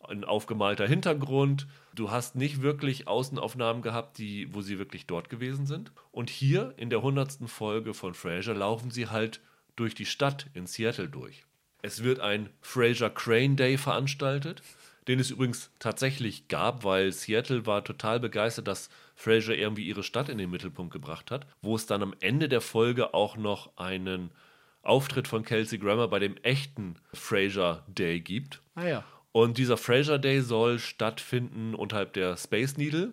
[0.01, 1.69] ein aufgemalter Hintergrund.
[1.95, 5.93] Du hast nicht wirklich Außenaufnahmen gehabt, die, wo sie wirklich dort gewesen sind.
[6.11, 9.41] Und hier in der hundertsten Folge von Frasier laufen sie halt
[9.77, 11.45] durch die Stadt in Seattle durch.
[11.81, 14.63] Es wird ein Fraser Crane Day veranstaltet,
[15.07, 20.29] den es übrigens tatsächlich gab, weil Seattle war total begeistert, dass Fraser irgendwie ihre Stadt
[20.29, 24.31] in den Mittelpunkt gebracht hat, wo es dann am Ende der Folge auch noch einen
[24.83, 28.61] Auftritt von Kelsey Grammer bei dem echten Fraser Day gibt.
[28.77, 29.05] Ah ja.
[29.33, 33.13] Und dieser Fraser Day soll stattfinden unterhalb der Space Needle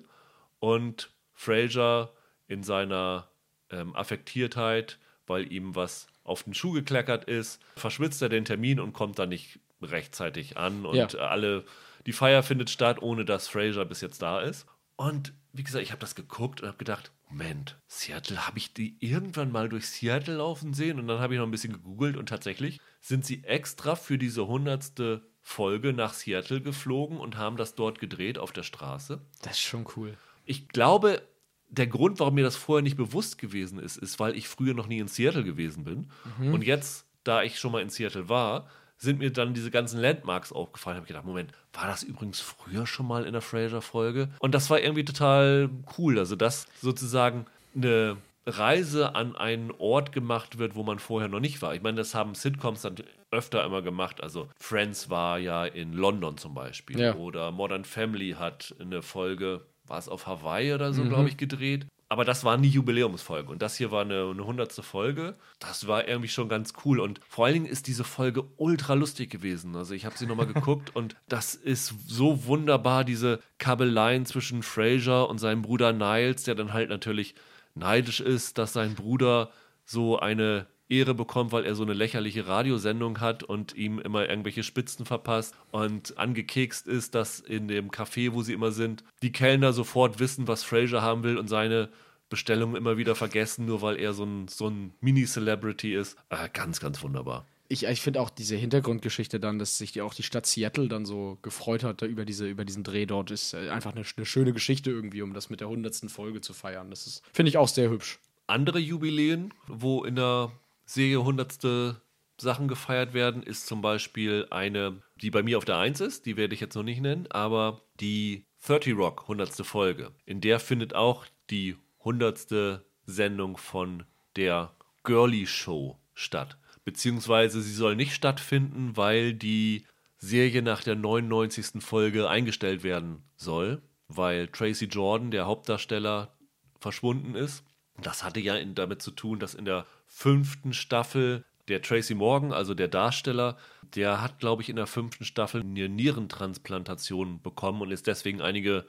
[0.60, 2.12] und Fraser
[2.48, 3.28] in seiner
[3.72, 8.94] ähm, Affektiertheit, weil ihm was auf den Schuh gekleckert ist, verschwitzt er den Termin und
[8.94, 11.08] kommt dann nicht rechtzeitig an und Ja.
[11.20, 11.64] alle
[12.06, 14.66] die Feier findet statt, ohne dass Fraser bis jetzt da ist.
[14.96, 18.96] Und wie gesagt, ich habe das geguckt und habe gedacht, Moment, Seattle, habe ich die
[19.00, 21.00] irgendwann mal durch Seattle laufen sehen?
[21.00, 24.48] Und dann habe ich noch ein bisschen gegoogelt und tatsächlich sind sie extra für diese
[24.48, 29.20] hundertste Folge nach Seattle geflogen und haben das dort gedreht auf der Straße.
[29.42, 30.18] Das ist schon cool.
[30.46, 31.22] Ich glaube,
[31.70, 34.88] der Grund, warum mir das vorher nicht bewusst gewesen ist, ist, weil ich früher noch
[34.88, 36.12] nie in Seattle gewesen bin.
[36.52, 40.52] Und jetzt, da ich schon mal in Seattle war, sind mir dann diese ganzen Landmarks
[40.52, 40.96] aufgefallen.
[40.96, 44.30] Habe ich gedacht, Moment, war das übrigens früher schon mal in der Fraser-Folge?
[44.40, 46.20] Und das war irgendwie total cool.
[46.20, 51.62] Also, dass sozusagen eine Reise an einen Ort gemacht wird, wo man vorher noch nicht
[51.62, 51.74] war.
[51.76, 52.96] Ich meine, das haben Sitcoms dann
[53.32, 54.22] öfter immer gemacht.
[54.22, 57.00] Also Friends war ja in London zum Beispiel.
[57.00, 57.16] Ja.
[57.16, 61.10] Oder Modern Family hat eine Folge, war es auf Hawaii oder so, mhm.
[61.10, 61.88] glaube ich, gedreht.
[62.10, 63.52] Aber das war nie Jubiläumsfolge.
[63.52, 65.36] Und das hier war eine, eine hundertste Folge.
[65.60, 67.00] Das war irgendwie schon ganz cool.
[67.00, 69.76] Und vor allen Dingen ist diese Folge ultra lustig gewesen.
[69.76, 75.30] Also ich habe sie nochmal geguckt und das ist so wunderbar, diese Kabeleien zwischen Fraser
[75.30, 77.36] und seinem Bruder Niles, der dann halt natürlich
[77.76, 79.52] neidisch ist, dass sein Bruder
[79.86, 84.64] so eine Ehre bekommt, weil er so eine lächerliche Radiosendung hat und ihm immer irgendwelche
[84.64, 89.74] Spitzen verpasst und angekekst ist, dass in dem Café, wo sie immer sind, die Kellner
[89.74, 91.90] sofort wissen, was Fraser haben will und seine
[92.30, 96.18] Bestellung immer wieder vergessen, nur weil er so ein, so ein Mini-Celebrity ist.
[96.30, 97.46] Äh, ganz, ganz wunderbar.
[97.70, 101.06] Ich, ich finde auch diese Hintergrundgeschichte dann, dass sich die, auch die Stadt Seattle dann
[101.06, 104.54] so gefreut hat über, diese, über diesen Dreh dort, ist äh, einfach eine, eine schöne
[104.54, 106.90] Geschichte irgendwie, um das mit der hundertsten Folge zu feiern.
[106.90, 108.20] Das finde ich auch sehr hübsch.
[108.48, 110.52] Andere Jubiläen, wo in der
[110.86, 112.02] Serie hundertste
[112.40, 116.36] Sachen gefeiert werden, ist zum Beispiel eine, die bei mir auf der 1 ist, die
[116.38, 119.66] werde ich jetzt noch nicht nennen, aber die 30 Rock 100.
[119.66, 120.12] Folge.
[120.26, 122.82] In der findet auch die 100.
[123.06, 124.04] Sendung von
[124.36, 129.86] der Girly Show statt beziehungsweise sie soll nicht stattfinden, weil die
[130.18, 131.84] Serie nach der 99.
[131.84, 136.34] Folge eingestellt werden soll, weil Tracy Jordan, der Hauptdarsteller,
[136.80, 137.64] verschwunden ist.
[138.02, 142.76] Das hatte ja damit zu tun, dass in der fünften Staffel der Tracy Morgan, also
[142.76, 143.58] der Darsteller,
[143.96, 148.86] der hat, glaube ich, in der fünften Staffel eine Nierentransplantation bekommen und ist deswegen einige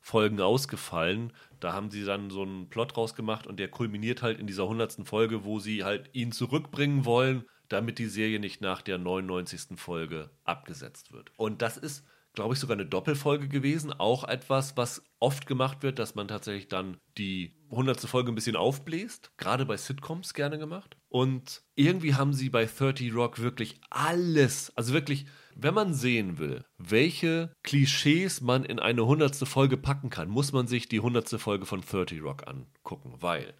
[0.00, 1.34] Folgen ausgefallen.
[1.60, 5.06] Da haben sie dann so einen Plot rausgemacht und der kulminiert halt in dieser 100.
[5.06, 9.76] Folge, wo sie halt ihn zurückbringen wollen, damit die Serie nicht nach der 99.
[9.78, 11.32] Folge abgesetzt wird.
[11.36, 13.92] Und das ist glaube ich, sogar eine Doppelfolge gewesen.
[13.92, 18.56] Auch etwas, was oft gemacht wird, dass man tatsächlich dann die hundertste Folge ein bisschen
[18.56, 19.32] aufbläst.
[19.36, 20.96] Gerade bei Sitcoms gerne gemacht.
[21.08, 26.64] Und irgendwie haben sie bei 30 Rock wirklich alles, also wirklich, wenn man sehen will,
[26.78, 31.66] welche Klischees man in eine hundertste Folge packen kann, muss man sich die hundertste Folge
[31.66, 33.54] von 30 Rock angucken, weil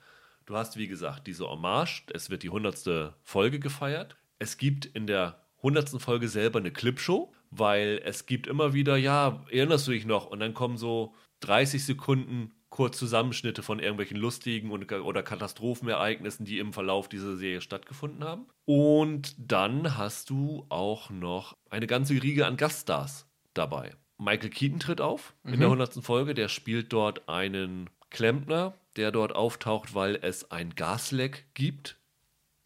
[0.46, 4.16] du hast, wie gesagt, diese Hommage, es wird die hundertste Folge gefeiert.
[4.38, 9.44] Es gibt in der hundertsten Folge selber eine Clipshow, weil es gibt immer wieder, ja,
[9.50, 10.26] erinnerst du dich noch?
[10.26, 16.58] Und dann kommen so 30 Sekunden kurz Zusammenschnitte von irgendwelchen lustigen und, oder Katastrophenereignissen, die
[16.58, 18.46] im Verlauf dieser Serie stattgefunden haben.
[18.64, 23.92] Und dann hast du auch noch eine ganze Riege an Gaststars dabei.
[24.16, 25.54] Michael Keaton tritt auf mhm.
[25.54, 25.96] in der 100.
[25.96, 26.02] Mhm.
[26.02, 26.34] Folge.
[26.34, 31.98] Der spielt dort einen Klempner, der dort auftaucht, weil es ein Gasleck gibt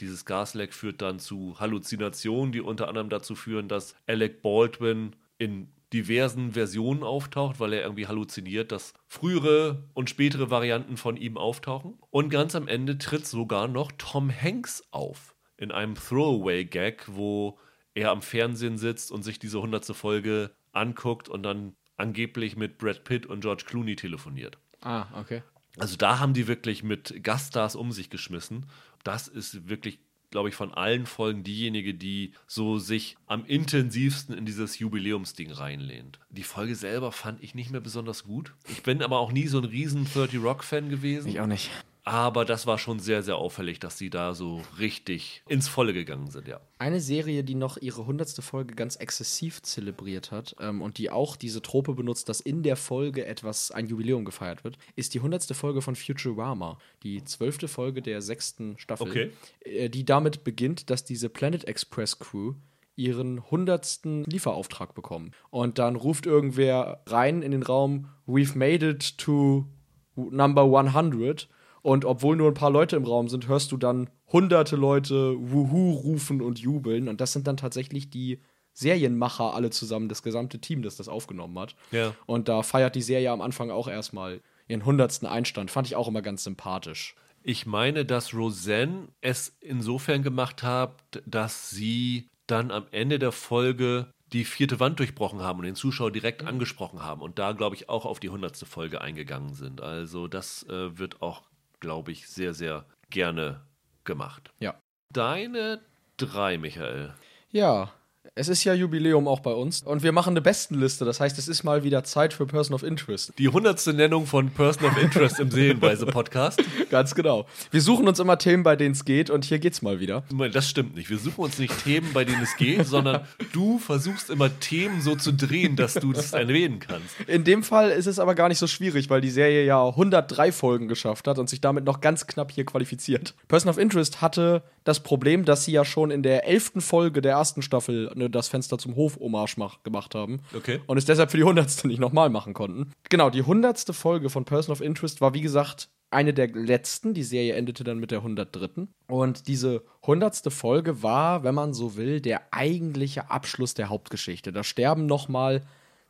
[0.01, 5.69] dieses Gasleck führt dann zu Halluzinationen, die unter anderem dazu führen, dass Alec Baldwin in
[5.93, 11.99] diversen Versionen auftaucht, weil er irgendwie halluziniert, dass frühere und spätere Varianten von ihm auftauchen.
[12.11, 15.35] Und ganz am Ende tritt sogar noch Tom Hanks auf.
[15.57, 17.59] In einem Throwaway-Gag, wo
[17.95, 23.05] er am Fernsehen sitzt und sich diese hundertste Folge anguckt und dann angeblich mit Brad
[23.05, 24.59] Pitt und George Clooney telefoniert.
[24.83, 25.43] Ah, okay.
[25.79, 28.67] Also da haben die wirklich mit Gaststars um sich geschmissen
[29.07, 29.99] das ist wirklich
[30.31, 36.19] glaube ich, von allen Folgen diejenige, die so sich am intensivsten in dieses Jubiläumsding reinlehnt.
[36.31, 38.53] Die Folge selber fand ich nicht mehr besonders gut.
[38.69, 41.29] Ich bin aber auch nie so ein riesen 30 Rock-Fan gewesen.
[41.29, 41.71] Ich auch nicht.
[42.09, 46.31] Aber das war schon sehr, sehr auffällig, dass sie da so richtig ins Volle gegangen
[46.31, 46.61] sind, ja.
[46.79, 51.35] Eine Serie, die noch ihre hundertste Folge ganz exzessiv zelebriert hat ähm, und die auch
[51.35, 55.55] diese Trope benutzt, dass in der Folge etwas, ein Jubiläum gefeiert wird, ist die hundertste
[55.55, 56.79] Folge von Futurama.
[57.03, 59.09] Die zwölfte Folge der sechsten Staffel.
[59.09, 59.33] Okay.
[59.65, 62.55] Äh, die damit beginnt, dass diese Planet Express Crew
[62.95, 65.33] ihren hundertsten Lieferauftrag bekommen.
[65.51, 69.67] Und dann ruft irgendwer rein in den Raum, we've made it to
[70.15, 71.49] number 100
[71.87, 75.93] und obwohl nur ein paar Leute im Raum sind, hörst du dann hunderte Leute Wuhu
[75.93, 77.07] rufen und jubeln.
[77.07, 81.57] Und das sind dann tatsächlich die Serienmacher alle zusammen, das gesamte Team, das das aufgenommen
[81.61, 81.77] hat.
[81.93, 82.13] Ja.
[82.27, 85.71] Und da feiert die Serie am Anfang auch erstmal ihren hundertsten Einstand.
[85.71, 87.15] Fand ich auch immer ganz sympathisch.
[87.45, 94.13] Ich meine, dass Roseanne es insofern gemacht hat, dass sie dann am Ende der Folge
[94.33, 96.49] die vierte Wand durchbrochen haben und den Zuschauer direkt mhm.
[96.49, 99.81] angesprochen haben und da, glaube ich, auch auf die hundertste Folge eingegangen sind.
[99.81, 101.43] Also das äh, wird auch
[101.81, 103.67] glaube ich, sehr, sehr gerne
[104.05, 104.53] gemacht.
[104.59, 104.79] Ja.
[105.13, 105.81] Deine
[106.17, 107.15] drei, Michael.
[107.51, 107.93] Ja,
[108.35, 111.05] Es ist ja Jubiläum auch bei uns und wir machen eine Bestenliste.
[111.05, 113.33] Das heißt, es ist mal wieder Zeit für Person of Interest.
[113.39, 116.63] Die hundertste Nennung von Person of Interest im Seelenweise-Podcast.
[116.91, 117.47] Ganz genau.
[117.71, 120.25] Wir suchen uns immer Themen, bei denen es geht und hier geht's mal wieder.
[120.53, 121.11] Das stimmt nicht.
[121.11, 125.15] Wir suchen uns nicht Themen, bei denen es geht, sondern du versuchst immer Themen so
[125.15, 127.15] zu drehen, dass du das erwähnen kannst.
[127.27, 130.53] In dem Fall ist es aber gar nicht so schwierig, weil die Serie ja 103
[130.53, 133.35] Folgen geschafft hat und sich damit noch ganz knapp hier qualifiziert.
[133.49, 137.33] Person of Interest hatte das Problem, dass sie ja schon in der elften Folge der
[137.33, 140.41] ersten Staffel ne, das Fenster zum Hof Hommage mach, gemacht haben.
[140.55, 140.81] Okay.
[140.87, 142.91] Und es deshalb für die hundertste nicht nochmal machen konnten.
[143.09, 147.15] Genau, die hundertste Folge von Person of Interest war, wie gesagt, eine der letzten.
[147.15, 148.87] Die Serie endete dann mit der 103.
[149.09, 154.53] Und diese hundertste Folge war, wenn man so will, der eigentliche Abschluss der Hauptgeschichte.
[154.53, 155.63] Da sterben nochmal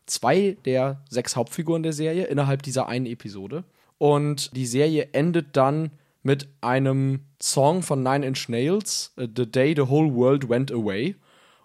[0.06, 3.64] zwei der sechs Hauptfiguren der Serie innerhalb dieser einen Episode.
[3.98, 5.90] Und die Serie endet dann
[6.22, 11.14] mit einem Song von Nine Inch Nails, äh, The Day the Whole World Went Away.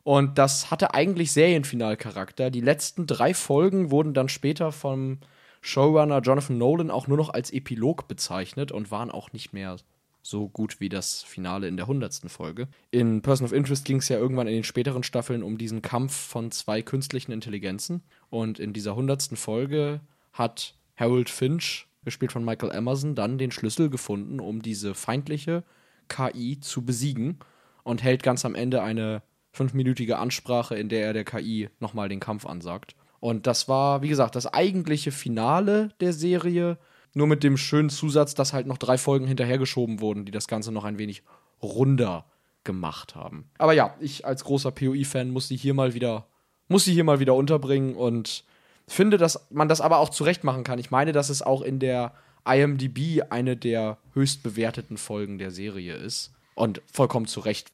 [0.04, 2.50] Und das hatte eigentlich Serienfinalcharakter.
[2.50, 5.20] Die letzten drei Folgen wurden dann später vom
[5.62, 9.78] Showrunner Jonathan Nolan auch nur noch als Epilog bezeichnet und waren auch nicht mehr
[10.24, 12.68] so gut wie das Finale in der hundertsten Folge.
[12.92, 16.16] In Person of Interest ging es ja irgendwann in den späteren Staffeln um diesen Kampf
[16.16, 18.04] von zwei künstlichen Intelligenzen.
[18.30, 20.02] Und in dieser hundertsten Folge
[20.34, 25.64] hat Harold Finch gespielt von Michael Emerson, dann den Schlüssel gefunden, um diese feindliche
[26.08, 27.40] KI zu besiegen
[27.84, 29.22] und hält ganz am Ende eine
[29.52, 32.96] fünfminütige Ansprache, in der er der KI nochmal den Kampf ansagt.
[33.20, 36.78] Und das war, wie gesagt, das eigentliche Finale der Serie,
[37.14, 40.72] nur mit dem schönen Zusatz, dass halt noch drei Folgen hinterhergeschoben wurden, die das Ganze
[40.72, 41.24] noch ein wenig
[41.62, 42.26] runder
[42.64, 43.50] gemacht haben.
[43.58, 46.28] Aber ja, ich als großer POI-Fan muss sie hier mal wieder,
[46.68, 48.44] muss sie hier mal wieder unterbringen und
[48.88, 50.80] finde, dass man das aber auch zurecht machen kann.
[50.80, 52.14] Ich meine, dass es auch in der
[52.46, 56.34] IMDb eine der höchst bewerteten Folgen der Serie ist.
[56.56, 57.72] Und vollkommen zu Recht.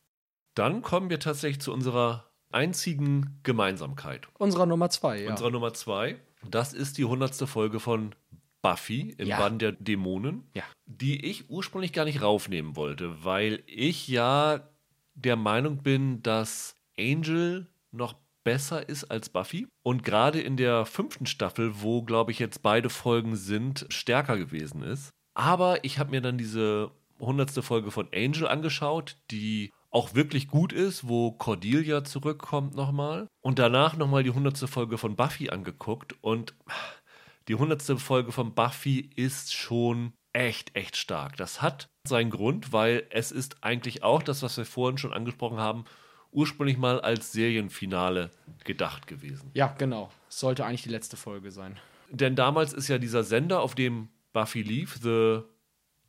[0.58, 4.28] Dann kommen wir tatsächlich zu unserer einzigen Gemeinsamkeit.
[4.40, 5.30] Unserer Nummer zwei, ja.
[5.30, 6.16] Unserer Nummer zwei.
[6.50, 8.16] Das ist die hundertste Folge von
[8.64, 9.38] Buffy im ja.
[9.38, 10.64] Bann der Dämonen, ja.
[10.88, 14.68] die ich ursprünglich gar nicht raufnehmen wollte, weil ich ja
[15.14, 21.28] der Meinung bin, dass Angel noch besser ist als Buffy und gerade in der fünften
[21.28, 25.12] Staffel, wo glaube ich jetzt beide Folgen sind, stärker gewesen ist.
[25.36, 26.90] Aber ich habe mir dann diese
[27.20, 33.28] hundertste Folge von Angel angeschaut, die auch wirklich gut ist, wo Cordelia zurückkommt nochmal.
[33.42, 36.16] Und danach nochmal die hundertste Folge von Buffy angeguckt.
[36.22, 36.54] Und
[37.48, 41.38] die hundertste Folge von Buffy ist schon echt, echt stark.
[41.38, 45.58] Das hat seinen Grund, weil es ist eigentlich auch das, was wir vorhin schon angesprochen
[45.58, 45.86] haben,
[46.32, 48.32] ursprünglich mal als Serienfinale
[48.64, 49.50] gedacht gewesen.
[49.54, 50.12] Ja, genau.
[50.30, 51.80] Sollte eigentlich die letzte Folge sein.
[52.10, 55.42] Denn damals ist ja dieser Sender, auf dem Buffy lief, The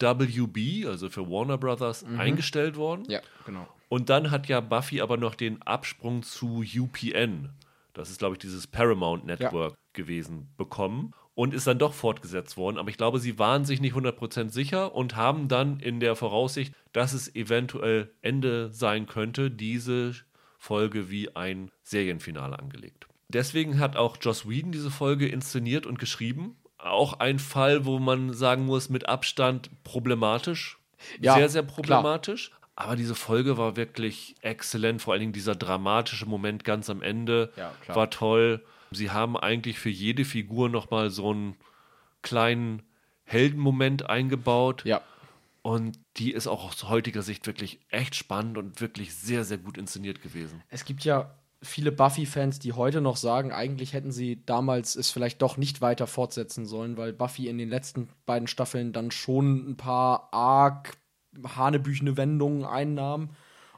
[0.01, 2.20] WB, also für Warner Brothers, mhm.
[2.20, 3.05] eingestellt worden.
[3.09, 3.68] Ja, genau.
[3.88, 7.51] Und dann hat ja Buffy aber noch den Absprung zu UPN,
[7.94, 9.78] das ist, glaube ich, dieses Paramount Network ja.
[9.92, 12.78] gewesen, bekommen und ist dann doch fortgesetzt worden.
[12.78, 16.72] Aber ich glaube, sie waren sich nicht 100% sicher und haben dann in der Voraussicht,
[16.92, 20.14] dass es eventuell Ende sein könnte, diese
[20.59, 23.09] Folge wie ein Serienfinale angelegt.
[23.28, 26.57] Deswegen hat auch Joss Whedon diese Folge inszeniert und geschrieben.
[26.78, 30.78] Auch ein Fall, wo man sagen muss, mit Abstand problematisch.
[31.20, 32.48] Ja, sehr, sehr problematisch.
[32.48, 32.58] Klar.
[32.76, 35.02] Aber diese Folge war wirklich exzellent.
[35.02, 38.64] Vor allen Dingen dieser dramatische Moment ganz am Ende ja, war toll.
[38.92, 41.56] Sie haben eigentlich für jede Figur nochmal so einen
[42.22, 42.82] kleinen
[43.24, 44.84] Heldenmoment eingebaut.
[44.84, 45.02] Ja.
[45.62, 49.76] Und die ist auch aus heutiger Sicht wirklich echt spannend und wirklich sehr, sehr gut
[49.76, 50.62] inszeniert gewesen.
[50.68, 55.42] Es gibt ja viele Buffy-Fans, die heute noch sagen, eigentlich hätten sie damals es vielleicht
[55.42, 59.76] doch nicht weiter fortsetzen sollen, weil Buffy in den letzten beiden Staffeln dann schon ein
[59.76, 60.96] paar arg
[61.56, 63.30] hanebüchene Wendungen einnahm.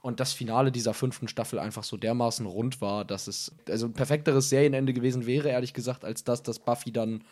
[0.03, 3.93] Und das Finale dieser fünften Staffel einfach so dermaßen rund war, dass es also ein
[3.93, 7.23] perfekteres Serienende gewesen wäre, ehrlich gesagt, als das, das Buffy dann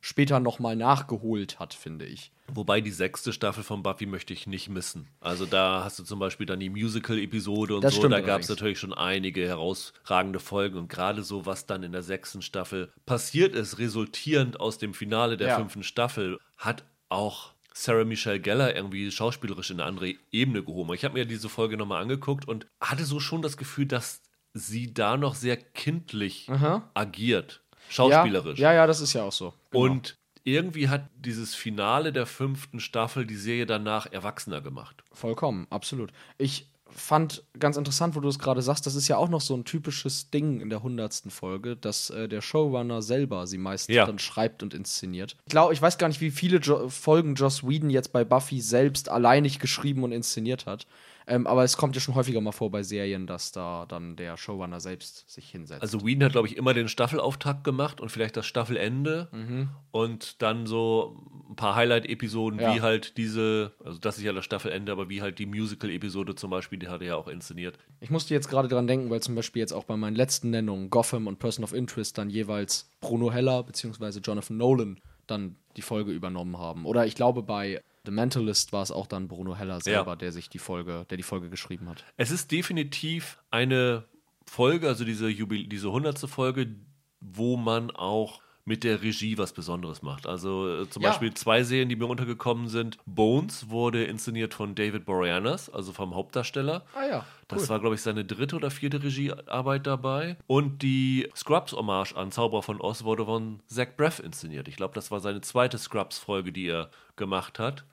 [0.00, 2.32] später nochmal nachgeholt hat, finde ich.
[2.48, 5.08] Wobei die sechste Staffel von Buffy möchte ich nicht missen.
[5.20, 8.08] Also da hast du zum Beispiel dann die Musical-Episode und das so.
[8.08, 10.78] Da gab es natürlich schon einige herausragende Folgen.
[10.78, 15.36] Und gerade so, was dann in der sechsten Staffel passiert ist, resultierend aus dem Finale
[15.36, 15.56] der ja.
[15.56, 20.94] fünften Staffel, hat auch Sarah Michelle Geller irgendwie schauspielerisch in eine andere Ebene gehoben.
[20.94, 24.22] Ich habe mir diese Folge nochmal angeguckt und hatte so schon das Gefühl, dass
[24.54, 26.90] sie da noch sehr kindlich Aha.
[26.94, 27.62] agiert.
[27.88, 28.58] Schauspielerisch.
[28.58, 29.54] Ja, ja, ja, das ist ja auch so.
[29.70, 29.84] Genau.
[29.84, 35.02] Und irgendwie hat dieses Finale der fünften Staffel die Serie danach erwachsener gemacht.
[35.12, 36.10] Vollkommen, absolut.
[36.38, 39.54] Ich fand ganz interessant, wo du es gerade sagst, das ist ja auch noch so
[39.54, 44.06] ein typisches Ding in der hundertsten Folge, dass äh, der Showrunner selber sie meistens Ja.
[44.06, 45.36] dann schreibt und inszeniert.
[45.44, 48.60] Ich glaube, ich weiß gar nicht, wie viele jo Folgen Joss Whedon jetzt bei Buffy
[48.62, 50.86] selbst alleinig geschrieben und inszeniert hat.
[51.28, 54.36] Ähm, aber es kommt ja schon häufiger mal vor bei Serien, dass da dann der
[54.36, 55.82] Showrunner selbst sich hinsetzt.
[55.82, 59.68] Also Whedon hat, glaube ich, immer den Staffelauftakt gemacht und vielleicht das Staffelende Mhm.
[59.90, 61.16] und dann so
[61.50, 62.74] ein paar Highlight-Episoden, Ja.
[62.74, 66.50] wie halt diese, also das ist ja das Staffelende, aber wie halt die Musical-Episode zum
[66.50, 67.78] Beispiel, die hat er ja auch inszeniert.
[68.00, 70.90] Ich musste jetzt gerade dran denken, weil zum Beispiel jetzt auch bei meinen letzten Nennungen
[70.90, 74.20] Gotham und Person of Interest dann jeweils Bruno Heller bzw.
[74.20, 76.86] Jonathan Nolan dann die Folge übernommen haben.
[76.86, 80.16] Oder ich glaube bei The Mentalist war es auch dann Bruno Heller selber, Ja.
[80.16, 82.04] der sich die Folge, der die Folge geschrieben hat.
[82.16, 84.04] Es ist definitiv eine
[84.46, 86.18] Folge, also diese, Jubil diese 100.
[86.28, 86.74] Folge,
[87.20, 90.26] wo man auch mit der Regie was Besonderes macht.
[90.26, 91.08] Also äh, zum Ja.
[91.10, 92.98] Beispiel zwei Serien, die mir untergekommen sind.
[93.06, 96.84] Bones wurde inszeniert von David Boreanaz, also vom Hauptdarsteller.
[96.94, 100.36] Ah ja, Das war, glaube ich, seine dritte oder vierte Regiearbeit dabei.
[100.46, 104.68] Und die Scrubs-Hommage an Zauberer von Oz wurde von Zach Braff inszeniert.
[104.68, 107.84] Ich glaube, das war seine zweite Scrubs-Folge, die er gemacht hat.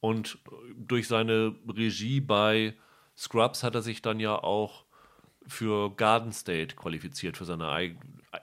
[0.00, 0.36] Und
[0.76, 2.74] durch seine Regie bei
[3.16, 4.84] Scrubs hat er sich dann ja auch
[5.46, 7.96] für Garden State qualifiziert, für seine eig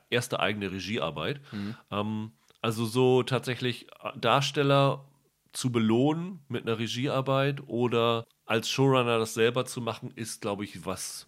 [0.09, 1.41] erste eigene Regiearbeit.
[1.91, 2.31] Ähm,
[2.61, 5.05] also so tatsächlich Darsteller
[5.53, 10.85] zu belohnen mit einer Regiearbeit oder als Showrunner das selber zu machen, ist, glaube ich,
[10.85, 11.27] was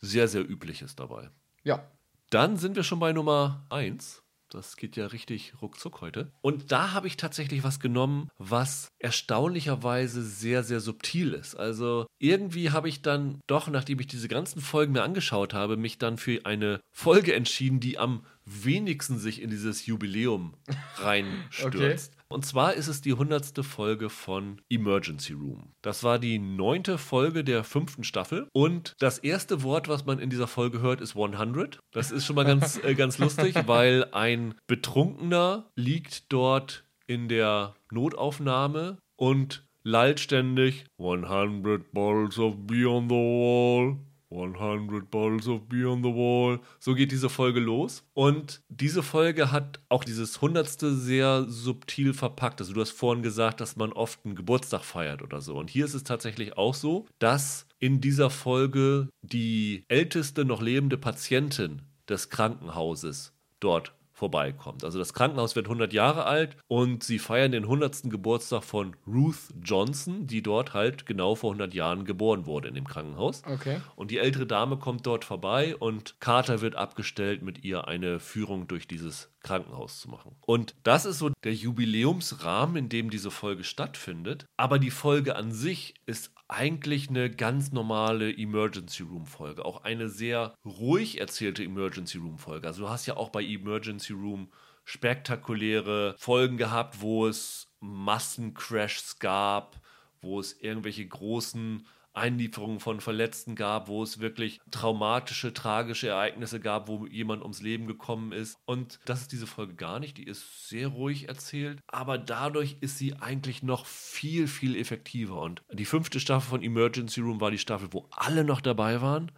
[0.00, 1.30] sehr, sehr übliches dabei.
[1.64, 1.90] Ja.
[2.30, 4.22] Dann sind wir schon bei Nummer 1.
[4.50, 6.32] Das geht ja richtig ruckzuck heute.
[6.40, 11.54] Und da habe ich tatsächlich was genommen, was erstaunlicherweise sehr, sehr subtil ist.
[11.54, 15.98] Also irgendwie habe ich dann doch, nachdem ich diese ganzen Folgen mir angeschaut habe, mich
[15.98, 20.54] dann für eine Folge entschieden, die am wenigsten sich in dieses Jubiläum
[20.96, 22.17] reinstürzt.
[22.30, 25.72] Und zwar ist es die hundertste Folge von Emergency Room.
[25.80, 28.48] Das war die neunte Folge der fünften Staffel.
[28.52, 31.80] Und das erste Wort, was man in dieser Folge hört, ist 100.
[31.92, 37.74] Das ist schon mal ganz, äh, ganz lustig, weil ein Betrunkener liegt dort in der
[37.90, 43.96] Notaufnahme und lallt ständig 100 bottles of beer on the wall.
[44.30, 46.60] 100 bottles of beer on the wall.
[46.78, 48.04] So geht diese Folge los.
[48.14, 52.60] Und diese Folge hat auch dieses Hundertste sehr subtil verpackt.
[52.60, 55.56] Also du hast vorhin gesagt, dass man oft einen Geburtstag feiert oder so.
[55.56, 60.98] Und hier ist es tatsächlich auch so, dass in dieser Folge die älteste noch lebende
[60.98, 64.84] Patientin des Krankenhauses dort vorbeikommt.
[64.84, 68.10] Also das Krankenhaus wird 100 Jahre alt und sie feiern den 100.
[68.10, 72.88] Geburtstag von Ruth Johnson, die dort halt genau vor 100 Jahren geboren wurde in dem
[72.88, 73.42] Krankenhaus.
[73.46, 73.80] Okay.
[73.94, 78.66] Und die ältere Dame kommt dort vorbei und Carter wird abgestellt, mit ihr eine Führung
[78.66, 80.34] durch dieses Krankenhaus zu machen.
[80.44, 84.46] Und das ist so der Jubiläumsrahmen, in dem diese Folge stattfindet.
[84.56, 89.64] Aber die Folge an sich ist eigentlich eine ganz normale Emergency Room Folge.
[89.64, 92.66] Auch eine sehr ruhig erzählte Emergency Room Folge.
[92.66, 94.50] Also du hast ja auch bei Emergency Room
[94.84, 99.78] spektakuläre Folgen gehabt, wo es Massencrashs gab,
[100.22, 106.88] wo es irgendwelche großen Einlieferungen von Verletzten gab, wo es wirklich traumatische, tragische Ereignisse gab,
[106.88, 108.58] wo jemand ums Leben gekommen ist.
[108.64, 110.16] Und das ist diese Folge gar nicht.
[110.16, 115.40] Die ist sehr ruhig erzählt, aber dadurch ist sie eigentlich noch viel, viel effektiver.
[115.40, 119.30] Und die fünfte Staffel von Emergency Room war die Staffel, wo alle noch dabei waren.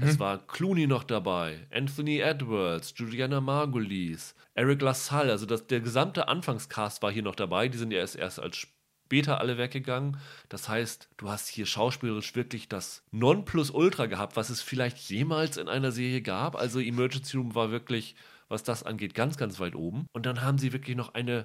[0.00, 6.28] Es war Clooney noch dabei, Anthony Edwards, Juliana Margulies, Eric LaSalle, also das, der gesamte
[6.28, 7.68] Anfangscast war hier noch dabei.
[7.68, 8.66] Die sind ja erst, erst als
[9.12, 10.16] später alle weggegangen.
[10.48, 15.68] Das heißt, du hast hier schauspielerisch wirklich das Nonplusultra gehabt, was es vielleicht jemals in
[15.68, 16.56] einer Serie gab.
[16.56, 18.14] Also Emergency Room war wirklich,
[18.48, 20.06] was das angeht, ganz, ganz weit oben.
[20.14, 21.44] Und dann haben sie wirklich noch eine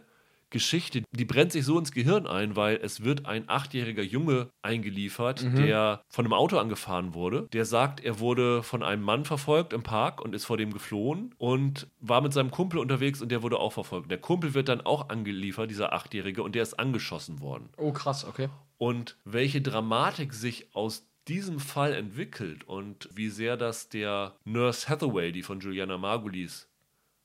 [0.49, 5.43] Geschichte, die brennt sich so ins Gehirn ein, weil es wird ein achtjähriger Junge eingeliefert,
[5.57, 7.47] der von einem Auto angefahren wurde.
[7.53, 11.35] Der sagt, er wurde von einem Mann verfolgt im Park und ist vor dem geflohen
[11.37, 14.09] und war mit seinem Kumpel unterwegs und der wurde auch verfolgt.
[14.09, 17.69] Der Kumpel wird dann auch angeliefert, dieser achtjährige, und der ist angeschossen worden.
[17.77, 18.49] Oh, krass, okay.
[18.77, 25.31] Und welche Dramatik sich aus diesem Fall entwickelt und wie sehr das der Nurse Hathaway,
[25.31, 26.69] die von Juliana Margulies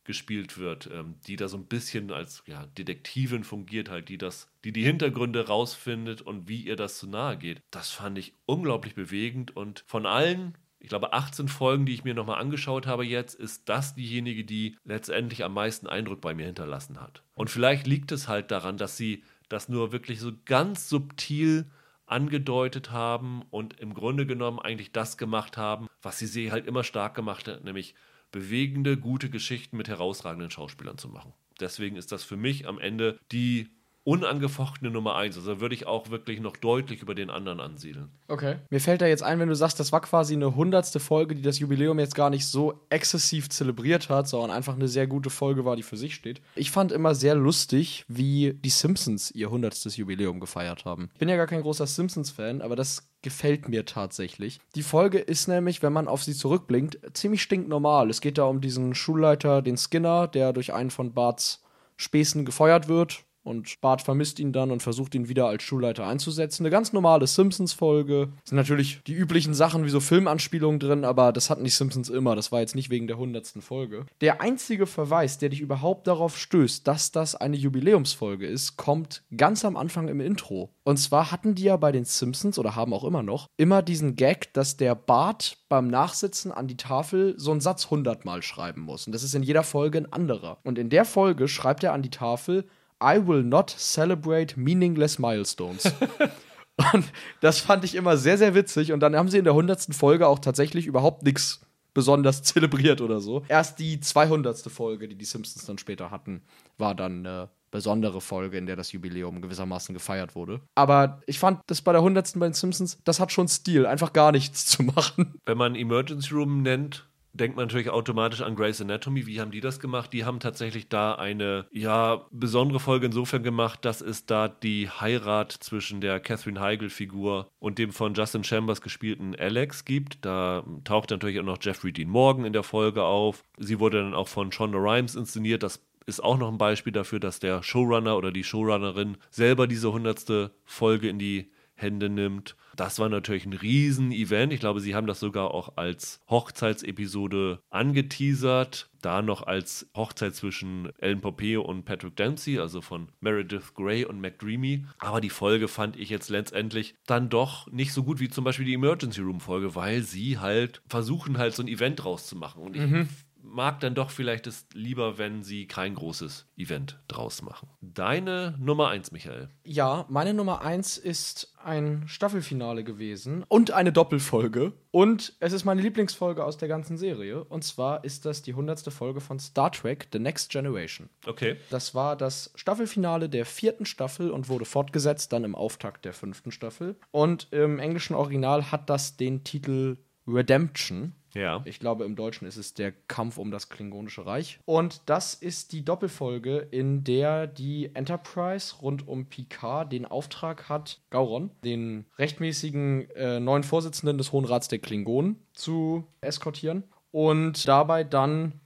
[0.05, 4.49] gespielt wird, ähm, die da so ein bisschen als ja, Detektivin fungiert, halt, die das,
[4.65, 7.63] die die Hintergründe rausfindet und wie ihr das zu nahe geht.
[7.71, 12.15] Das fand ich unglaublich bewegend und von allen, ich glaube 18 Folgen, die ich mir
[12.15, 17.01] nochmal angeschaut habe jetzt, ist das diejenige, die letztendlich am meisten Eindruck bei mir hinterlassen
[17.01, 17.23] hat.
[17.35, 21.71] Und vielleicht liegt es halt daran, dass sie das nur wirklich so ganz subtil
[22.07, 26.85] angedeutet haben und im Grunde genommen eigentlich das gemacht haben, was die Serie halt immer
[26.85, 27.95] stark gemacht hat, nämlich
[28.33, 31.33] bewegende, gute Geschichten mit herausragenden Schauspielern zu machen.
[31.61, 33.69] Deswegen ist das für mich am Ende die
[34.05, 35.37] unangefochtene Nummer 1.
[35.37, 38.11] Also würde ich auch wirklich noch deutlich über den anderen ansiedeln.
[38.29, 38.57] Okay.
[38.71, 41.43] Mir fällt da jetzt ein, wenn du sagst, das war quasi eine hundertste Folge, die
[41.43, 45.65] das Jubiläum jetzt gar nicht so exzessiv zelebriert hat, sondern einfach eine sehr gute Folge
[45.65, 46.41] war, die für sich steht.
[46.57, 51.11] Ich fand immer sehr lustig, wie die Simpsons ihr hundertstes Jubiläum gefeiert haben.
[51.13, 54.61] Ich bin ja gar kein großer Simpsons-Fan, aber das gefällt mir tatsächlich.
[54.75, 58.11] Die Folge ist nämlich, wenn man auf sie zurückblinkt, ziemlich stinknormal.
[58.11, 61.63] Es geht da um diesen Schulleiter, den Skinner, der durch einen von Barts
[61.97, 66.63] Späßen gefeuert wird und Bart vermisst ihn dann und versucht ihn wieder als Schulleiter einzusetzen.
[66.63, 68.29] Eine ganz normale Simpsons-Folge.
[68.45, 72.37] Sind natürlich die üblichen Sachen wie so Filmanspielungen drin, aber das hatten die Simpsons immer.
[72.37, 74.07] Das war jetzt nicht wegen der hundertsten Folge.
[74.21, 79.65] Der einzige Verweis, der dich überhaupt darauf stößt, dass das eine Jubiläumsfolge ist, kommt ganz
[79.65, 80.71] am Anfang im Intro.
[80.85, 84.17] Und zwar hatten die ja bei den Simpsons oder haben auch immer noch immer diesen
[84.17, 89.07] Gag, dass der Bart beim Nachsitzen an die Tafel so einen Satz hundertmal schreiben muss.
[89.07, 90.59] Und das ist in jeder Folge ein anderer.
[90.65, 92.67] Und in der Folge schreibt er an die Tafel
[93.03, 95.93] I will not celebrate meaningless milestones.
[96.93, 97.05] und
[97.41, 98.93] das fand ich immer sehr, sehr witzig.
[98.93, 101.61] Und dann haben sie in der hundertsten Folge auch tatsächlich überhaupt nichts
[101.95, 103.43] besonders zelebriert oder so.
[103.49, 104.71] Erst die 200.
[104.71, 106.43] Folge, die die Simpsons dann später hatten,
[106.79, 110.61] war dann eine besondere Folge, in der das Jubiläum gewissermaßen gefeiert wurde.
[110.75, 112.35] Aber ich fand das bei der 100.
[112.37, 115.35] bei den Simpsons, das hat schon Stil, einfach gar nichts zu machen.
[115.47, 119.27] Wenn man Emergency Room nennt, denkt man natürlich automatisch an Grey's Anatomy.
[119.27, 120.13] Wie haben die das gemacht?
[120.13, 125.53] Die haben tatsächlich da eine ja besondere Folge insofern gemacht, dass es da die Heirat
[125.53, 130.25] zwischen der Catherine Heigl-Figur und dem von Justin Chambers gespielten Alex gibt.
[130.25, 133.45] Da taucht natürlich auch noch Jeffrey Dean Morgan in der Folge auf.
[133.59, 135.63] Sie wurde dann auch von Shonda Rhimes inszeniert.
[135.63, 139.93] Das ist auch noch ein Beispiel dafür, dass der Showrunner oder die Showrunnerin selber diese
[139.93, 142.57] hundertste Folge in die Hände nimmt.
[142.77, 144.53] Das war natürlich ein Riesen-Event.
[144.53, 148.89] Ich glaube, sie haben das sogar auch als Hochzeitsepisode angeteasert.
[149.01, 154.21] Da noch als Hochzeit zwischen Ellen Pompeo und Patrick Dempsey, also von Meredith Grey und
[154.21, 154.85] McDreamy.
[154.99, 158.65] Aber die Folge fand ich jetzt letztendlich dann doch nicht so gut wie zum Beispiel
[158.65, 162.63] die Emergency Room-Folge, weil sie halt versuchen, halt so ein Event draus zu machen.
[162.63, 163.09] Und ich mhm
[163.53, 167.69] mag dann doch vielleicht es lieber, wenn sie kein großes Event draus machen.
[167.81, 169.51] Deine Nummer 1, Michael.
[169.65, 174.73] Ja, meine Nummer 1 ist ein Staffelfinale gewesen und eine Doppelfolge.
[174.91, 177.45] Und es ist meine Lieblingsfolge aus der ganzen Serie.
[177.45, 178.93] Und zwar ist das die 100.
[178.93, 181.09] Folge von Star Trek The Next Generation.
[181.27, 181.57] Okay.
[181.71, 186.51] Das war das Staffelfinale der vierten Staffel und wurde fortgesetzt dann im Auftakt der fünften
[186.51, 186.97] Staffel.
[187.11, 191.15] Und im englischen Original hat das den Titel Redemption.
[191.35, 191.63] Ja.
[191.65, 194.59] Ich glaube, im Deutschen ist es der Kampf um das Klingonische Reich.
[194.65, 201.01] Und das ist die Doppelfolge, in der die Enterprise rund um Picard den Auftrag hat,
[201.11, 206.85] Gauron, den rechtmäßigen äh, neuen Vorsitzenden des Hohen Rats der Klingonen, zu eskortieren.
[207.11, 208.62] Und dabei dann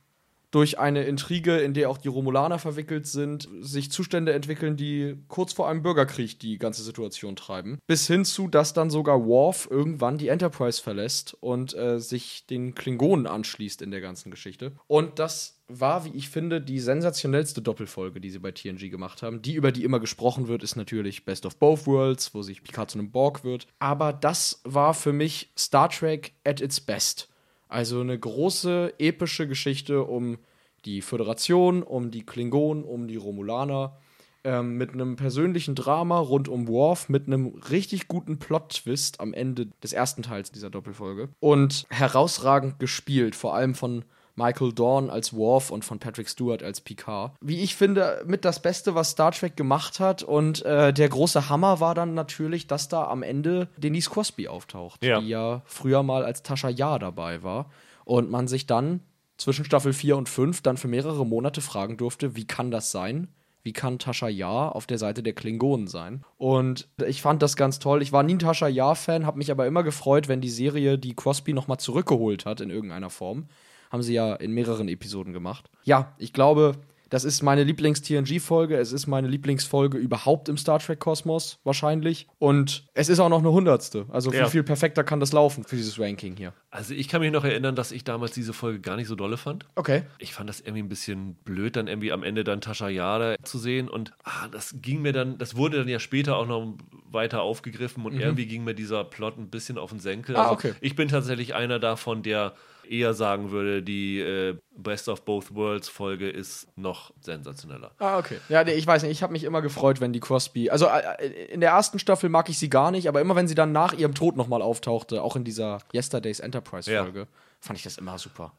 [0.57, 5.53] durch eine Intrige, in der auch die Romulaner verwickelt sind, sich Zustände entwickeln, die kurz
[5.53, 7.79] vor einem Bürgerkrieg die ganze Situation treiben.
[7.87, 12.75] Bis hin zu, dass dann sogar Worf irgendwann die Enterprise verlässt und äh, sich den
[12.75, 14.73] Klingonen anschließt in der ganzen Geschichte.
[14.87, 19.43] Und das war, wie ich finde, die sensationellste Doppelfolge, die sie bei TNG gemacht haben.
[19.43, 22.91] Die, über die immer gesprochen wird, ist natürlich Best of Both Worlds, wo sich Picard
[22.91, 23.67] zu einem Borg wird.
[23.79, 27.29] Aber das war für mich Star Trek at its best.
[27.69, 30.39] Also eine große, epische Geschichte um
[30.87, 33.99] die Föderation, um die Klingonen, um die Romulaner.
[34.45, 39.67] Ähm, mit einem persönlichen Drama rund um Worf, mit einem richtig guten Plot-Twist am Ende
[39.83, 41.31] des ersten Teils dieser Doppelfolge.
[41.41, 44.05] Und herausragend gespielt, vor allem von
[44.37, 47.33] Michael Dorn als Worf und von Patrick Stewart als Picard.
[47.41, 50.23] Wie ich finde, mit das Beste, was Star Trek gemacht hat.
[50.23, 55.03] Und äh, der große Hammer war dann natürlich, dass da am Ende Denise Crosby auftaucht,
[55.03, 55.21] ja.
[55.21, 57.71] die ja früher mal als Tascha Ja dabei war.
[58.05, 59.01] Und man sich dann
[59.37, 63.29] zwischen Staffel 4 und 5 dann für mehrere Monate fragen durfte, wie kann das sein?
[63.63, 66.23] Wie kann Tascha Ja auf der Seite der Klingonen sein?
[66.39, 68.01] Und ich fand das ganz toll.
[68.01, 71.15] Ich war nie ein Tascha Ja-Fan, habe mich aber immer gefreut, wenn die Serie die
[71.15, 73.49] Crosby nochmal zurückgeholt hat in irgendeiner Form.
[73.91, 75.69] Haben sie ja in mehreren Episoden gemacht.
[75.83, 76.77] Ja, ich glaube,
[77.09, 78.77] das ist meine Lieblings-TNG-Folge.
[78.77, 82.27] Es ist meine Lieblingsfolge überhaupt im Star Trek-Kosmos, wahrscheinlich.
[82.39, 84.07] Und es ist auch noch eine hundertste.
[84.11, 84.45] Also ja.
[84.45, 86.53] viel, viel perfekter kann das laufen für dieses Ranking hier.
[86.71, 89.37] Also ich kann mich noch erinnern, dass ich damals diese Folge gar nicht so dolle
[89.37, 89.67] fand.
[89.77, 90.03] Okay.
[90.19, 93.59] Ich fand das irgendwie ein bisschen blöd, dann irgendwie am Ende dann Tascha Yada zu
[93.59, 93.89] sehen.
[93.89, 96.75] Und ah, das ging mir dann, das wurde dann ja später auch noch
[97.11, 98.21] weiter aufgegriffen und mhm.
[98.21, 100.37] irgendwie ging mir dieser Plot ein bisschen auf den Senkel.
[100.37, 100.73] Ah, also okay.
[100.81, 102.55] Ich bin tatsächlich einer davon, der
[102.91, 107.93] eher sagen würde, die äh, Best of Both Worlds Folge ist noch sensationeller.
[107.99, 108.39] Ah, okay.
[108.49, 111.47] Ja, nee, ich weiß nicht, ich habe mich immer gefreut, wenn die Crosby, also äh,
[111.47, 113.93] in der ersten Staffel mag ich sie gar nicht, aber immer wenn sie dann nach
[113.93, 117.27] ihrem Tod nochmal auftauchte, auch in dieser Yesterday's Enterprise Folge, ja.
[117.61, 118.53] fand ich das immer super.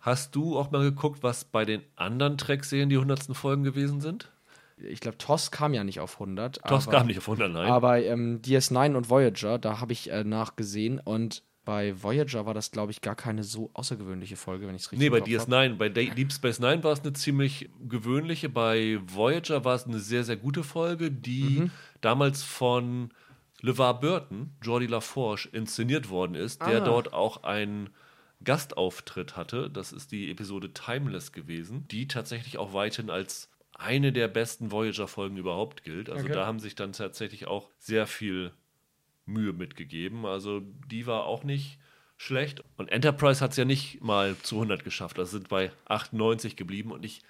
[0.00, 4.30] Hast du auch mal geguckt, was bei den anderen Track-Serien die hundertsten Folgen gewesen sind?
[4.76, 6.60] ich glaube, TOS kam ja nicht auf 100.
[6.66, 7.70] TOS aber, kam nicht auf 100, nein.
[7.70, 12.70] Aber ähm, DS9 und Voyager, da habe ich äh, nachgesehen und bei Voyager war das,
[12.70, 15.32] glaube ich, gar keine so außergewöhnliche Folge, wenn ich es richtig Nee, bei im Kopf
[15.40, 15.48] hab.
[15.48, 18.48] DS9, bei Deep Space Nine war es eine ziemlich gewöhnliche.
[18.48, 21.70] Bei Voyager war es eine sehr, sehr gute Folge, die Mhm.
[22.00, 23.12] damals von
[23.62, 26.84] LeVar Burton, Jordi LaForge, inszeniert worden ist, der Ah.
[26.84, 27.90] dort auch einen
[28.42, 29.70] Gastauftritt hatte.
[29.70, 35.36] Das ist die Episode Timeless gewesen, die tatsächlich auch weithin als eine der besten Voyager-Folgen
[35.36, 36.10] überhaupt gilt.
[36.10, 36.34] Also Okay.
[36.34, 38.52] da haben sich dann tatsächlich auch sehr viel
[39.26, 40.26] Mühe mitgegeben.
[40.26, 40.60] Also
[40.90, 41.78] die war auch nicht
[42.16, 42.62] schlecht.
[42.76, 45.18] Und Enterprise hat es ja nicht mal zu 100 geschafft.
[45.18, 46.92] Also sind bei 98 geblieben.
[46.92, 47.22] Und ich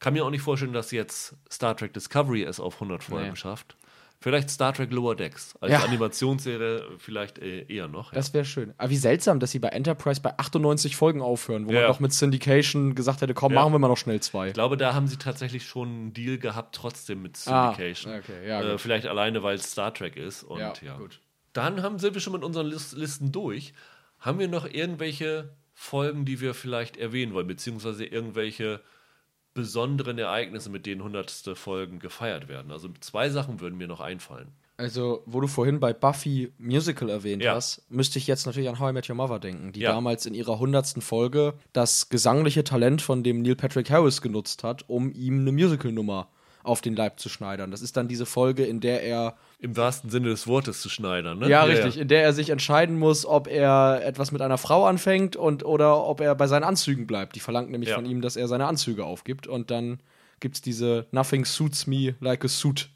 [0.00, 3.36] kann mir auch nicht vorstellen, dass jetzt Star Trek Discovery es auf 100 Folgen Nee.
[3.36, 3.76] schafft.
[4.20, 5.54] Vielleicht Star Trek Lower Decks.
[5.60, 5.78] Als Ja.
[5.84, 8.12] Animationsserie vielleicht äh, eher noch.
[8.12, 8.16] Ja.
[8.16, 8.74] Das wäre schön.
[8.76, 11.80] Aber wie seltsam, dass sie bei Enterprise bei 98 Folgen aufhören, wo Ja.
[11.82, 14.48] man doch mit Syndication gesagt hätte, komm, machen wir mal noch schnell zwei.
[14.48, 18.12] Ich glaube, da haben sie tatsächlich schon einen Deal gehabt, trotzdem mit Ah, Syndication.
[18.18, 20.42] okay, ja, äh, vielleicht alleine, weil es Star Trek ist.
[20.42, 21.20] Und Ja, gut.
[21.52, 23.72] Dann haben, sind wir schon mit unseren Lis- Listen durch.
[24.20, 28.80] Haben wir noch irgendwelche Folgen, die wir vielleicht erwähnen wollen, beziehungsweise irgendwelche
[29.54, 32.70] besonderen Ereignisse, mit denen hundertste Folgen gefeiert werden?
[32.70, 34.48] Also zwei Sachen würden mir noch einfallen.
[34.76, 37.56] Also, wo du vorhin bei Buffy Musical erwähnt Ja.
[37.56, 39.90] hast, müsste ich jetzt natürlich an How I Met Your Mother denken, die Ja.
[39.92, 44.84] damals in ihrer hundertsten Folge das gesangliche Talent von dem Neil Patrick Harris genutzt hat,
[44.88, 46.28] um ihm eine Musical-Nummer
[46.68, 47.70] auf den Leib zu schneidern.
[47.70, 51.38] Das ist dann diese Folge, in der er Im wahrsten Sinne des Wortes zu schneidern,
[51.38, 51.48] ne?
[51.48, 51.98] Ja, richtig.
[51.98, 56.04] In der er sich entscheiden muss, ob er etwas mit einer Frau anfängt und oder
[56.04, 57.34] ob er bei seinen Anzügen bleibt.
[57.34, 57.96] Die verlangt nämlich Ja.
[57.96, 59.46] von ihm, dass er seine Anzüge aufgibt.
[59.46, 59.98] Und dann
[60.40, 62.88] gibt es diese Nothing suits me like a suit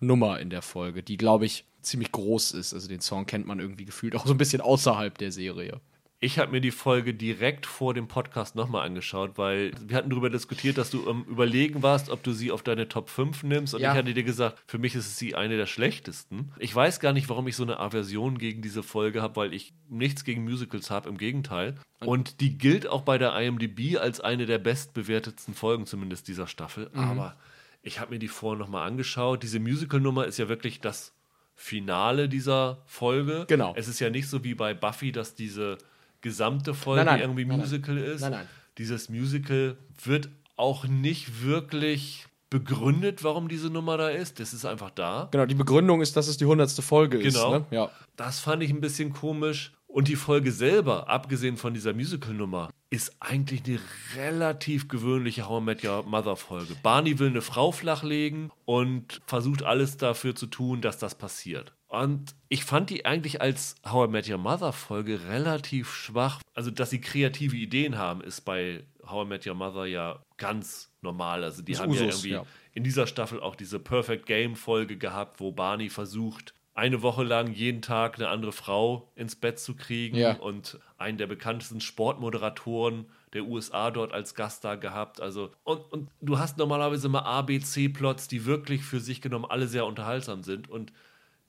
[0.00, 2.74] Nummer in der Folge, die, glaube ich, ziemlich groß ist.
[2.74, 5.80] Also den Song kennt man irgendwie gefühlt auch so ein bisschen außerhalb der Serie.
[6.24, 10.30] Ich habe mir die Folge direkt vor dem Podcast nochmal angeschaut, weil wir hatten darüber
[10.30, 13.74] diskutiert, dass du am Überlegen warst, ob du sie auf deine Top 5 nimmst.
[13.74, 13.90] Und Ja.
[13.90, 16.52] ich hatte dir gesagt, für mich ist sie eine der schlechtesten.
[16.60, 19.74] Ich weiß gar nicht, warum ich so eine Aversion gegen diese Folge habe, weil ich
[19.88, 21.74] nichts gegen Musicals habe, im Gegenteil.
[21.98, 26.88] Und die gilt auch bei der IMDb als eine der bestbewertetsten Folgen, zumindest dieser Staffel.
[26.94, 27.00] Mhm.
[27.00, 27.36] Aber
[27.82, 29.42] ich habe mir die vorher nochmal angeschaut.
[29.42, 31.14] Diese Musical-Nummer ist ja wirklich das
[31.56, 33.44] Finale dieser Folge.
[33.48, 33.74] Genau.
[33.76, 35.78] Es ist ja nicht so wie bei Buffy, dass diese
[36.22, 37.20] gesamte Folge Nein, nein.
[37.22, 37.58] irgendwie nein.
[37.60, 38.22] Musical ist.
[38.22, 38.46] Nein, nein.
[38.78, 44.38] Dieses Musical wird auch nicht wirklich begründet, warum diese Nummer da ist.
[44.40, 45.28] Das ist einfach da.
[45.30, 47.54] Genau, die Begründung ist, dass es die hundertste Folge Genau.
[47.56, 47.60] ist.
[47.70, 47.76] Ne?
[47.76, 47.90] Ja.
[48.16, 49.72] Das fand ich ein bisschen komisch.
[49.86, 53.78] Und die Folge selber, abgesehen von dieser Musical-Nummer, ist eigentlich eine
[54.16, 56.76] relativ gewöhnliche How I Met Your Mother-Folge.
[56.82, 61.74] Barney will eine Frau flachlegen und versucht alles dafür zu tun, dass das passiert.
[61.92, 66.40] Und ich fand die eigentlich als How I Met Your Mother-Folge relativ schwach.
[66.54, 70.90] Also, dass sie kreative Ideen haben, ist bei How I Met Your Mother ja ganz
[71.02, 71.44] normal.
[71.44, 72.46] Also, die Ist haben ja Usus, irgendwie ja.
[72.72, 77.52] in dieser Staffel auch diese Perfect Game Folge gehabt, wo Barney versucht, eine Woche lang
[77.52, 80.36] jeden Tag eine andere Frau ins Bett zu kriegen Ja.
[80.36, 85.20] und einen der bekanntesten Sportmoderatoren der USA dort als Gast da gehabt.
[85.20, 89.44] Also, und, und du hast normalerweise immer A, B, C-Plots, die wirklich für sich genommen
[89.44, 90.70] alle sehr unterhaltsam sind.
[90.70, 90.94] Und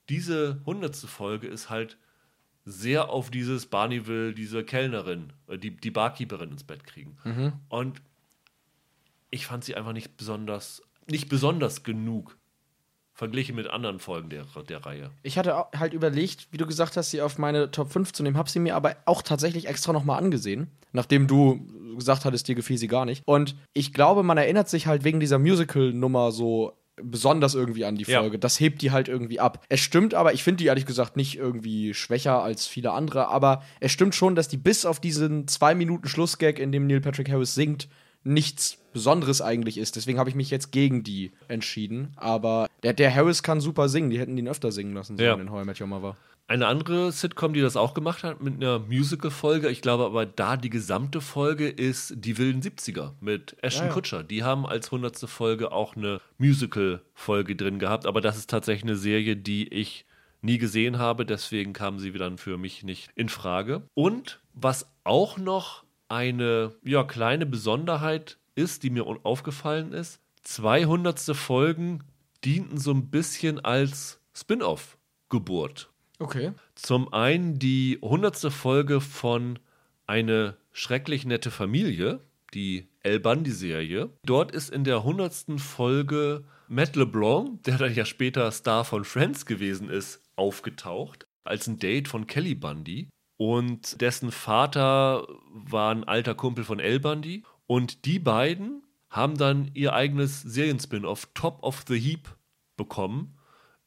[0.09, 1.97] diese hundertste Folge ist halt
[2.65, 7.17] sehr auf dieses Barney will diese Kellnerin, äh, die, die Barkeeperin ins Bett kriegen.
[7.69, 8.01] Und
[9.31, 12.37] ich fand sie einfach nicht besonders, nicht besonders genug
[13.13, 15.11] verglichen mit anderen Folgen der, der Reihe.
[15.21, 18.37] Ich hatte halt überlegt, wie du gesagt hast, sie auf meine Top 5 zu nehmen,
[18.37, 22.77] hab sie mir aber auch tatsächlich extra nochmal angesehen, nachdem du gesagt hattest, dir gefiel
[22.77, 23.21] sie gar nicht.
[23.25, 28.03] Und ich glaube, man erinnert sich halt wegen dieser Musical-Nummer so besonders irgendwie an die
[28.05, 28.19] Ja.
[28.21, 28.37] Folge.
[28.39, 29.65] Das hebt die halt irgendwie ab.
[29.69, 33.63] Es stimmt aber, ich finde die ehrlich gesagt nicht irgendwie schwächer als viele andere, aber
[33.79, 37.29] es stimmt schon, dass die bis auf diesen zwei Minuten Schlussgag, in dem Neil Patrick
[37.31, 37.87] Harris singt,
[38.23, 39.95] nichts Besonderes eigentlich ist.
[39.95, 42.13] Deswegen habe ich mich jetzt gegen die entschieden.
[42.15, 44.11] Aber der, der Harris kann super singen.
[44.11, 45.35] Die hätten ihn öfter singen lassen sollen Ja.
[45.41, 46.15] in How I Met Your Mother.
[46.47, 50.57] Eine andere Sitcom, die das auch gemacht hat, mit einer Musical-Folge, ich glaube aber da
[50.57, 53.93] die gesamte Folge ist Die wilden 70er mit Ashton Ja, ja.
[53.93, 54.23] Kutscher.
[54.23, 58.97] Die haben als hundertste Folge auch eine Musical-Folge drin gehabt, aber das ist tatsächlich eine
[58.97, 60.05] Serie, die ich
[60.41, 63.83] nie gesehen habe, deswegen kam sie dann für mich nicht in Frage.
[63.93, 71.19] Und was auch noch eine ja, kleine Besonderheit ist, die mir aufgefallen ist, 200.
[71.35, 72.03] Folgen
[72.43, 75.92] dienten so ein bisschen als Spin-off-Geburt.
[76.19, 76.51] Okay.
[76.75, 78.51] Zum einen die 100.
[78.51, 79.59] Folge von
[80.05, 82.19] Eine schrecklich nette Familie,
[82.53, 84.09] die El Bundy-Serie.
[84.25, 85.59] Dort ist in der 100.
[85.59, 91.77] Folge Matt LeBlanc, der dann ja später Star von Friends gewesen ist, aufgetaucht, als ein
[91.77, 93.09] Date von Kelly Bundy.
[93.37, 97.43] Und dessen Vater war ein alter Kumpel von El Bundy.
[97.67, 102.35] Und die beiden haben dann ihr eigenes Serien-Spin-off Top of the Heap
[102.77, 103.37] bekommen.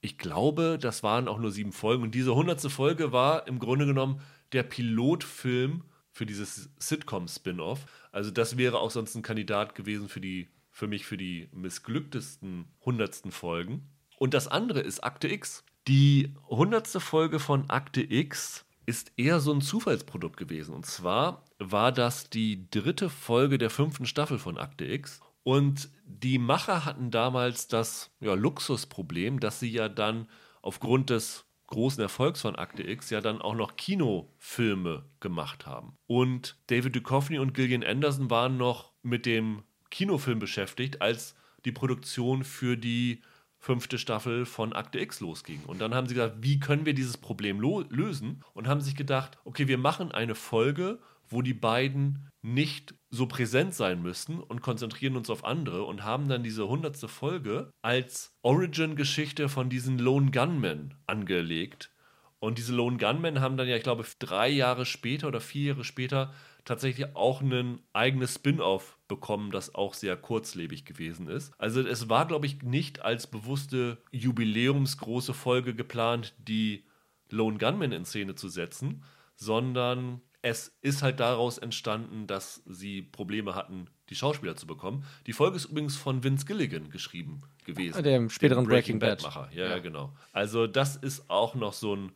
[0.07, 2.05] Ich glaube, das waren auch nur sieben Folgen.
[2.05, 4.21] Und diese hundertste Folge war im Grunde genommen
[4.53, 5.83] der Pilotfilm
[6.13, 7.87] für dieses Sitcom-Spin-off.
[8.13, 12.67] Also das wäre auch sonst ein Kandidat gewesen für die, für mich für die missglücktesten
[12.85, 13.91] hundertsten Folgen.
[14.17, 15.65] Und das andere ist Akte X.
[15.89, 20.73] Die hundertste Folge von Akte X ist eher so ein Zufallsprodukt gewesen.
[20.73, 25.21] Und zwar war das die dritte Folge der fünften Staffel von Akte X.
[25.47, 30.29] Und die Macher hatten damals das ja, Luxusproblem, dass sie ja dann
[30.61, 35.95] aufgrund des großen Erfolgs von Akte X ja dann auch noch Kinofilme gemacht haben.
[36.09, 42.43] Und David Duchovny und Gillian Anderson waren noch mit dem Kinofilm beschäftigt, als die Produktion
[42.43, 43.23] für die
[43.61, 45.63] fünfte Staffel von Akte X losging.
[45.69, 48.43] Und dann haben sie gesagt, wie können wir dieses Problem lösen?
[48.53, 53.75] Und haben sich gedacht, okay, wir machen eine Folge, wo die beiden nicht so präsent
[53.75, 59.49] sein müssen und konzentrieren uns auf andere und haben dann diese hundertste Folge als Origin-Geschichte
[59.49, 61.93] von diesen Lone Gunmen angelegt.
[62.39, 65.85] Und diese Lone Gunmen haben dann ja, ich glaube, drei Jahre später oder vier Jahre
[65.85, 66.33] später
[66.65, 71.53] tatsächlich auch ein eigenes Spin-off bekommen, das auch sehr kurzlebig gewesen ist.
[71.59, 76.85] Also es war, glaube ich, nicht als bewusste jubiläumsgroße Folge geplant, die
[77.31, 79.05] Lone Gunman in Szene zu setzen,
[79.37, 85.05] sondern es ist halt daraus entstanden, dass sie Probleme hatten, die Schauspieler zu bekommen.
[85.27, 88.01] Die Folge ist übrigens von Vince Gilligan geschrieben gewesen.
[88.05, 89.23] Dem späteren Breaking, Breaking Bad.
[89.25, 89.51] Macher.
[89.53, 90.15] Ja, ja, genau.
[90.33, 92.13] Also das ist auch noch so ein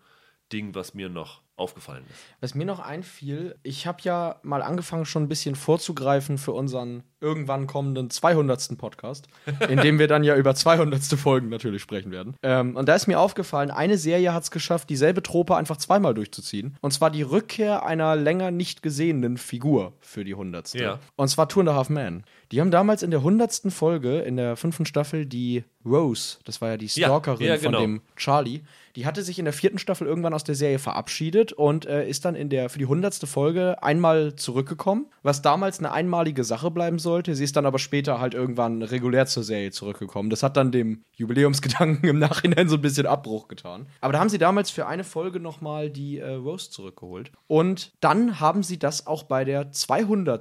[0.53, 2.21] Ding, was mir noch aufgefallen ist.
[2.41, 7.03] Was mir noch einfiel, ich habe ja mal angefangen, schon ein bisschen vorzugreifen für unseren
[7.21, 8.79] irgendwann kommenden 200.
[8.79, 9.29] Podcast,
[9.69, 11.03] in dem wir dann ja über 200.
[11.03, 12.35] Folgen natürlich sprechen werden.
[12.43, 16.15] Ähm, und da ist mir aufgefallen, eine Serie hat es geschafft, dieselbe Trope einfach zweimal
[16.15, 16.77] durchzuziehen.
[16.81, 20.75] Und zwar die Rückkehr einer länger nicht gesehenen Figur für die 100.
[20.75, 20.99] Ja.
[21.17, 22.25] Und zwar Two and a Half Men.
[22.53, 23.73] Die haben damals in der 100.
[23.73, 27.79] Folge, in der fünften Staffel, die Rose, das war ja die Stalkerin ja, ja, genau.
[27.79, 28.61] von dem Charlie,
[28.97, 32.25] die hatte sich in der vierten Staffel irgendwann aus der Serie verabschiedet und äh, ist
[32.25, 33.15] dann in der für die 100.
[33.27, 37.35] Folge einmal zurückgekommen, was damals eine einmalige Sache bleiben sollte.
[37.35, 40.31] Sie ist dann aber später halt irgendwann regulär zur Serie zurückgekommen.
[40.31, 43.87] Das hat dann dem Jubiläumsgedanken im Nachhinein so ein bisschen Abbruch getan.
[44.01, 47.33] Aber da haben sie damals für eine Folge nochmal die äh, Rose zurückgeholt.
[47.47, 50.41] Und dann haben sie das auch bei der 200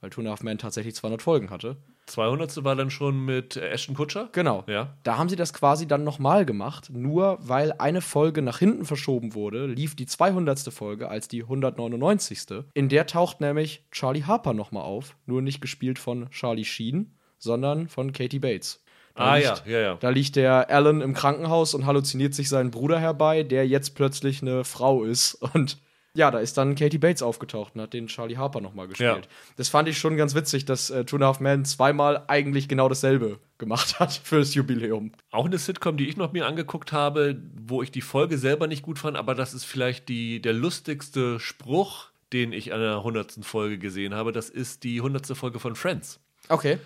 [0.00, 1.76] weil Two and a Half Men tatsächlich 200 Folgen hatte.
[2.12, 2.64] 200.
[2.64, 4.28] war dann schon mit Ashton Kutscher?
[4.32, 4.64] Genau.
[4.66, 4.94] Ja.
[5.02, 6.90] Da haben sie das quasi dann nochmal gemacht.
[6.92, 10.72] Nur weil eine Folge nach hinten verschoben wurde, lief die 200.
[10.72, 12.64] Folge als die 199.
[12.74, 15.16] In der taucht nämlich Charlie Harper nochmal auf.
[15.26, 18.84] Nur nicht gespielt von Charlie Sheen, sondern von Katie Bates.
[19.14, 19.94] Da ah, liegt, ja, ja, ja.
[19.96, 24.40] Da liegt der Alan im Krankenhaus und halluziniert sich seinen Bruder herbei, der jetzt plötzlich
[24.40, 25.34] eine Frau ist.
[25.54, 25.78] Und
[26.14, 29.26] ja, da ist dann Katie Bates aufgetaucht und hat den Charlie Harper nochmal gespielt.
[29.26, 29.30] Ja.
[29.56, 32.68] Das fand ich schon ganz witzig, dass äh, Two and a Half Men zweimal eigentlich
[32.68, 35.12] genau dasselbe gemacht hat fürs Jubiläum.
[35.30, 38.82] Auch eine Sitcom, die ich noch mir angeguckt habe, wo ich die Folge selber nicht
[38.82, 43.38] gut fand, aber das ist vielleicht die, der lustigste Spruch, den ich an der 100.
[43.42, 44.32] Folge gesehen habe.
[44.32, 45.26] Das ist die 100.
[45.36, 46.20] Folge von Friends.
[46.48, 46.78] Okay.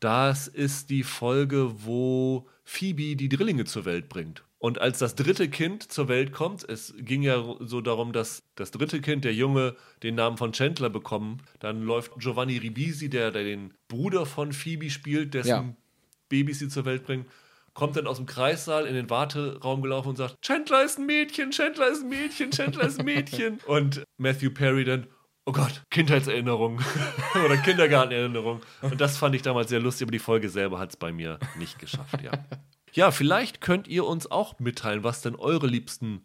[0.00, 4.42] Das ist die Folge, wo Phoebe die Drillinge zur Welt bringt.
[4.62, 8.70] Und als das dritte Kind zur Welt kommt, es ging ja so darum, dass das
[8.70, 13.42] dritte Kind, der Junge, den Namen von Chandler bekommen, dann läuft Giovanni Ribisi, der, der
[13.42, 15.76] den Bruder von Phoebe spielt, dessen ja.
[16.28, 17.26] Babys sie zur Welt bringen,
[17.74, 21.50] kommt dann aus dem Kreissaal in den Warteraum gelaufen und sagt, Chandler ist ein Mädchen,
[21.50, 23.58] Chandler ist ein Mädchen, Chandler ist ein Mädchen.
[23.66, 25.08] und Matthew Perry dann,
[25.44, 26.80] oh Gott, Kindheitserinnerung
[27.44, 28.60] oder Kindergartenerinnerung.
[28.80, 31.40] Und das fand ich damals sehr lustig, aber die Folge selber hat es bei mir
[31.58, 32.30] nicht geschafft, ja.
[32.92, 36.22] Ja, vielleicht könnt ihr uns auch mitteilen, was denn eure liebsten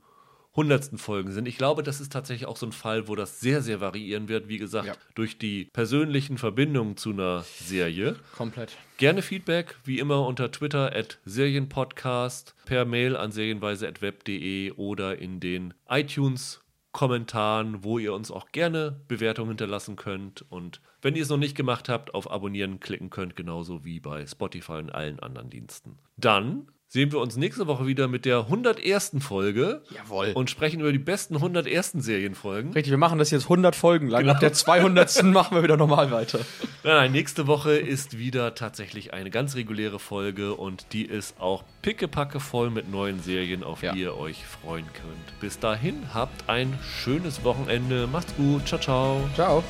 [0.57, 1.47] hundertsten Folgen sind.
[1.47, 4.49] Ich glaube, das ist tatsächlich auch so ein Fall, wo das sehr, sehr variieren wird.
[4.49, 4.95] Wie gesagt, ja.
[5.13, 8.15] durch die persönlichen Verbindungen zu einer Serie.
[8.35, 8.75] Komplett.
[8.97, 15.75] Gerne Feedback, wie immer unter Twitter at Serienpodcast, per Mail an serienweise.web.de oder in den
[15.87, 16.61] iTunes
[16.91, 20.43] Kommentaren, wo ihr uns auch gerne Bewertungen hinterlassen könnt.
[20.49, 24.27] Und wenn ihr es noch nicht gemacht habt, auf Abonnieren klicken könnt, genauso wie bei
[24.27, 25.97] Spotify und allen anderen Diensten.
[26.17, 29.13] Dann sehen wir uns nächste Woche wieder mit der 101.
[29.19, 29.83] Folge.
[29.95, 30.33] Jawohl.
[30.33, 31.93] Und sprechen über die besten 101.
[31.99, 32.73] Serienfolgen.
[32.73, 34.23] Richtig, wir machen das jetzt 100 Folgen lang.
[34.23, 34.33] Genau.
[34.33, 35.23] Ab der 200.
[35.23, 36.39] machen wir wieder normal weiter.
[36.83, 41.63] Nein, nein, nächste Woche ist wieder tatsächlich eine ganz reguläre Folge und die ist auch
[41.83, 43.93] pickepacke voll mit neuen Serien, auf ja.
[43.93, 45.39] die ihr euch freuen könnt.
[45.39, 48.07] Bis dahin, habt ein schönes Wochenende.
[48.07, 48.67] Macht's gut.
[48.67, 49.29] Ciao, ciao.
[49.35, 49.63] Ciao.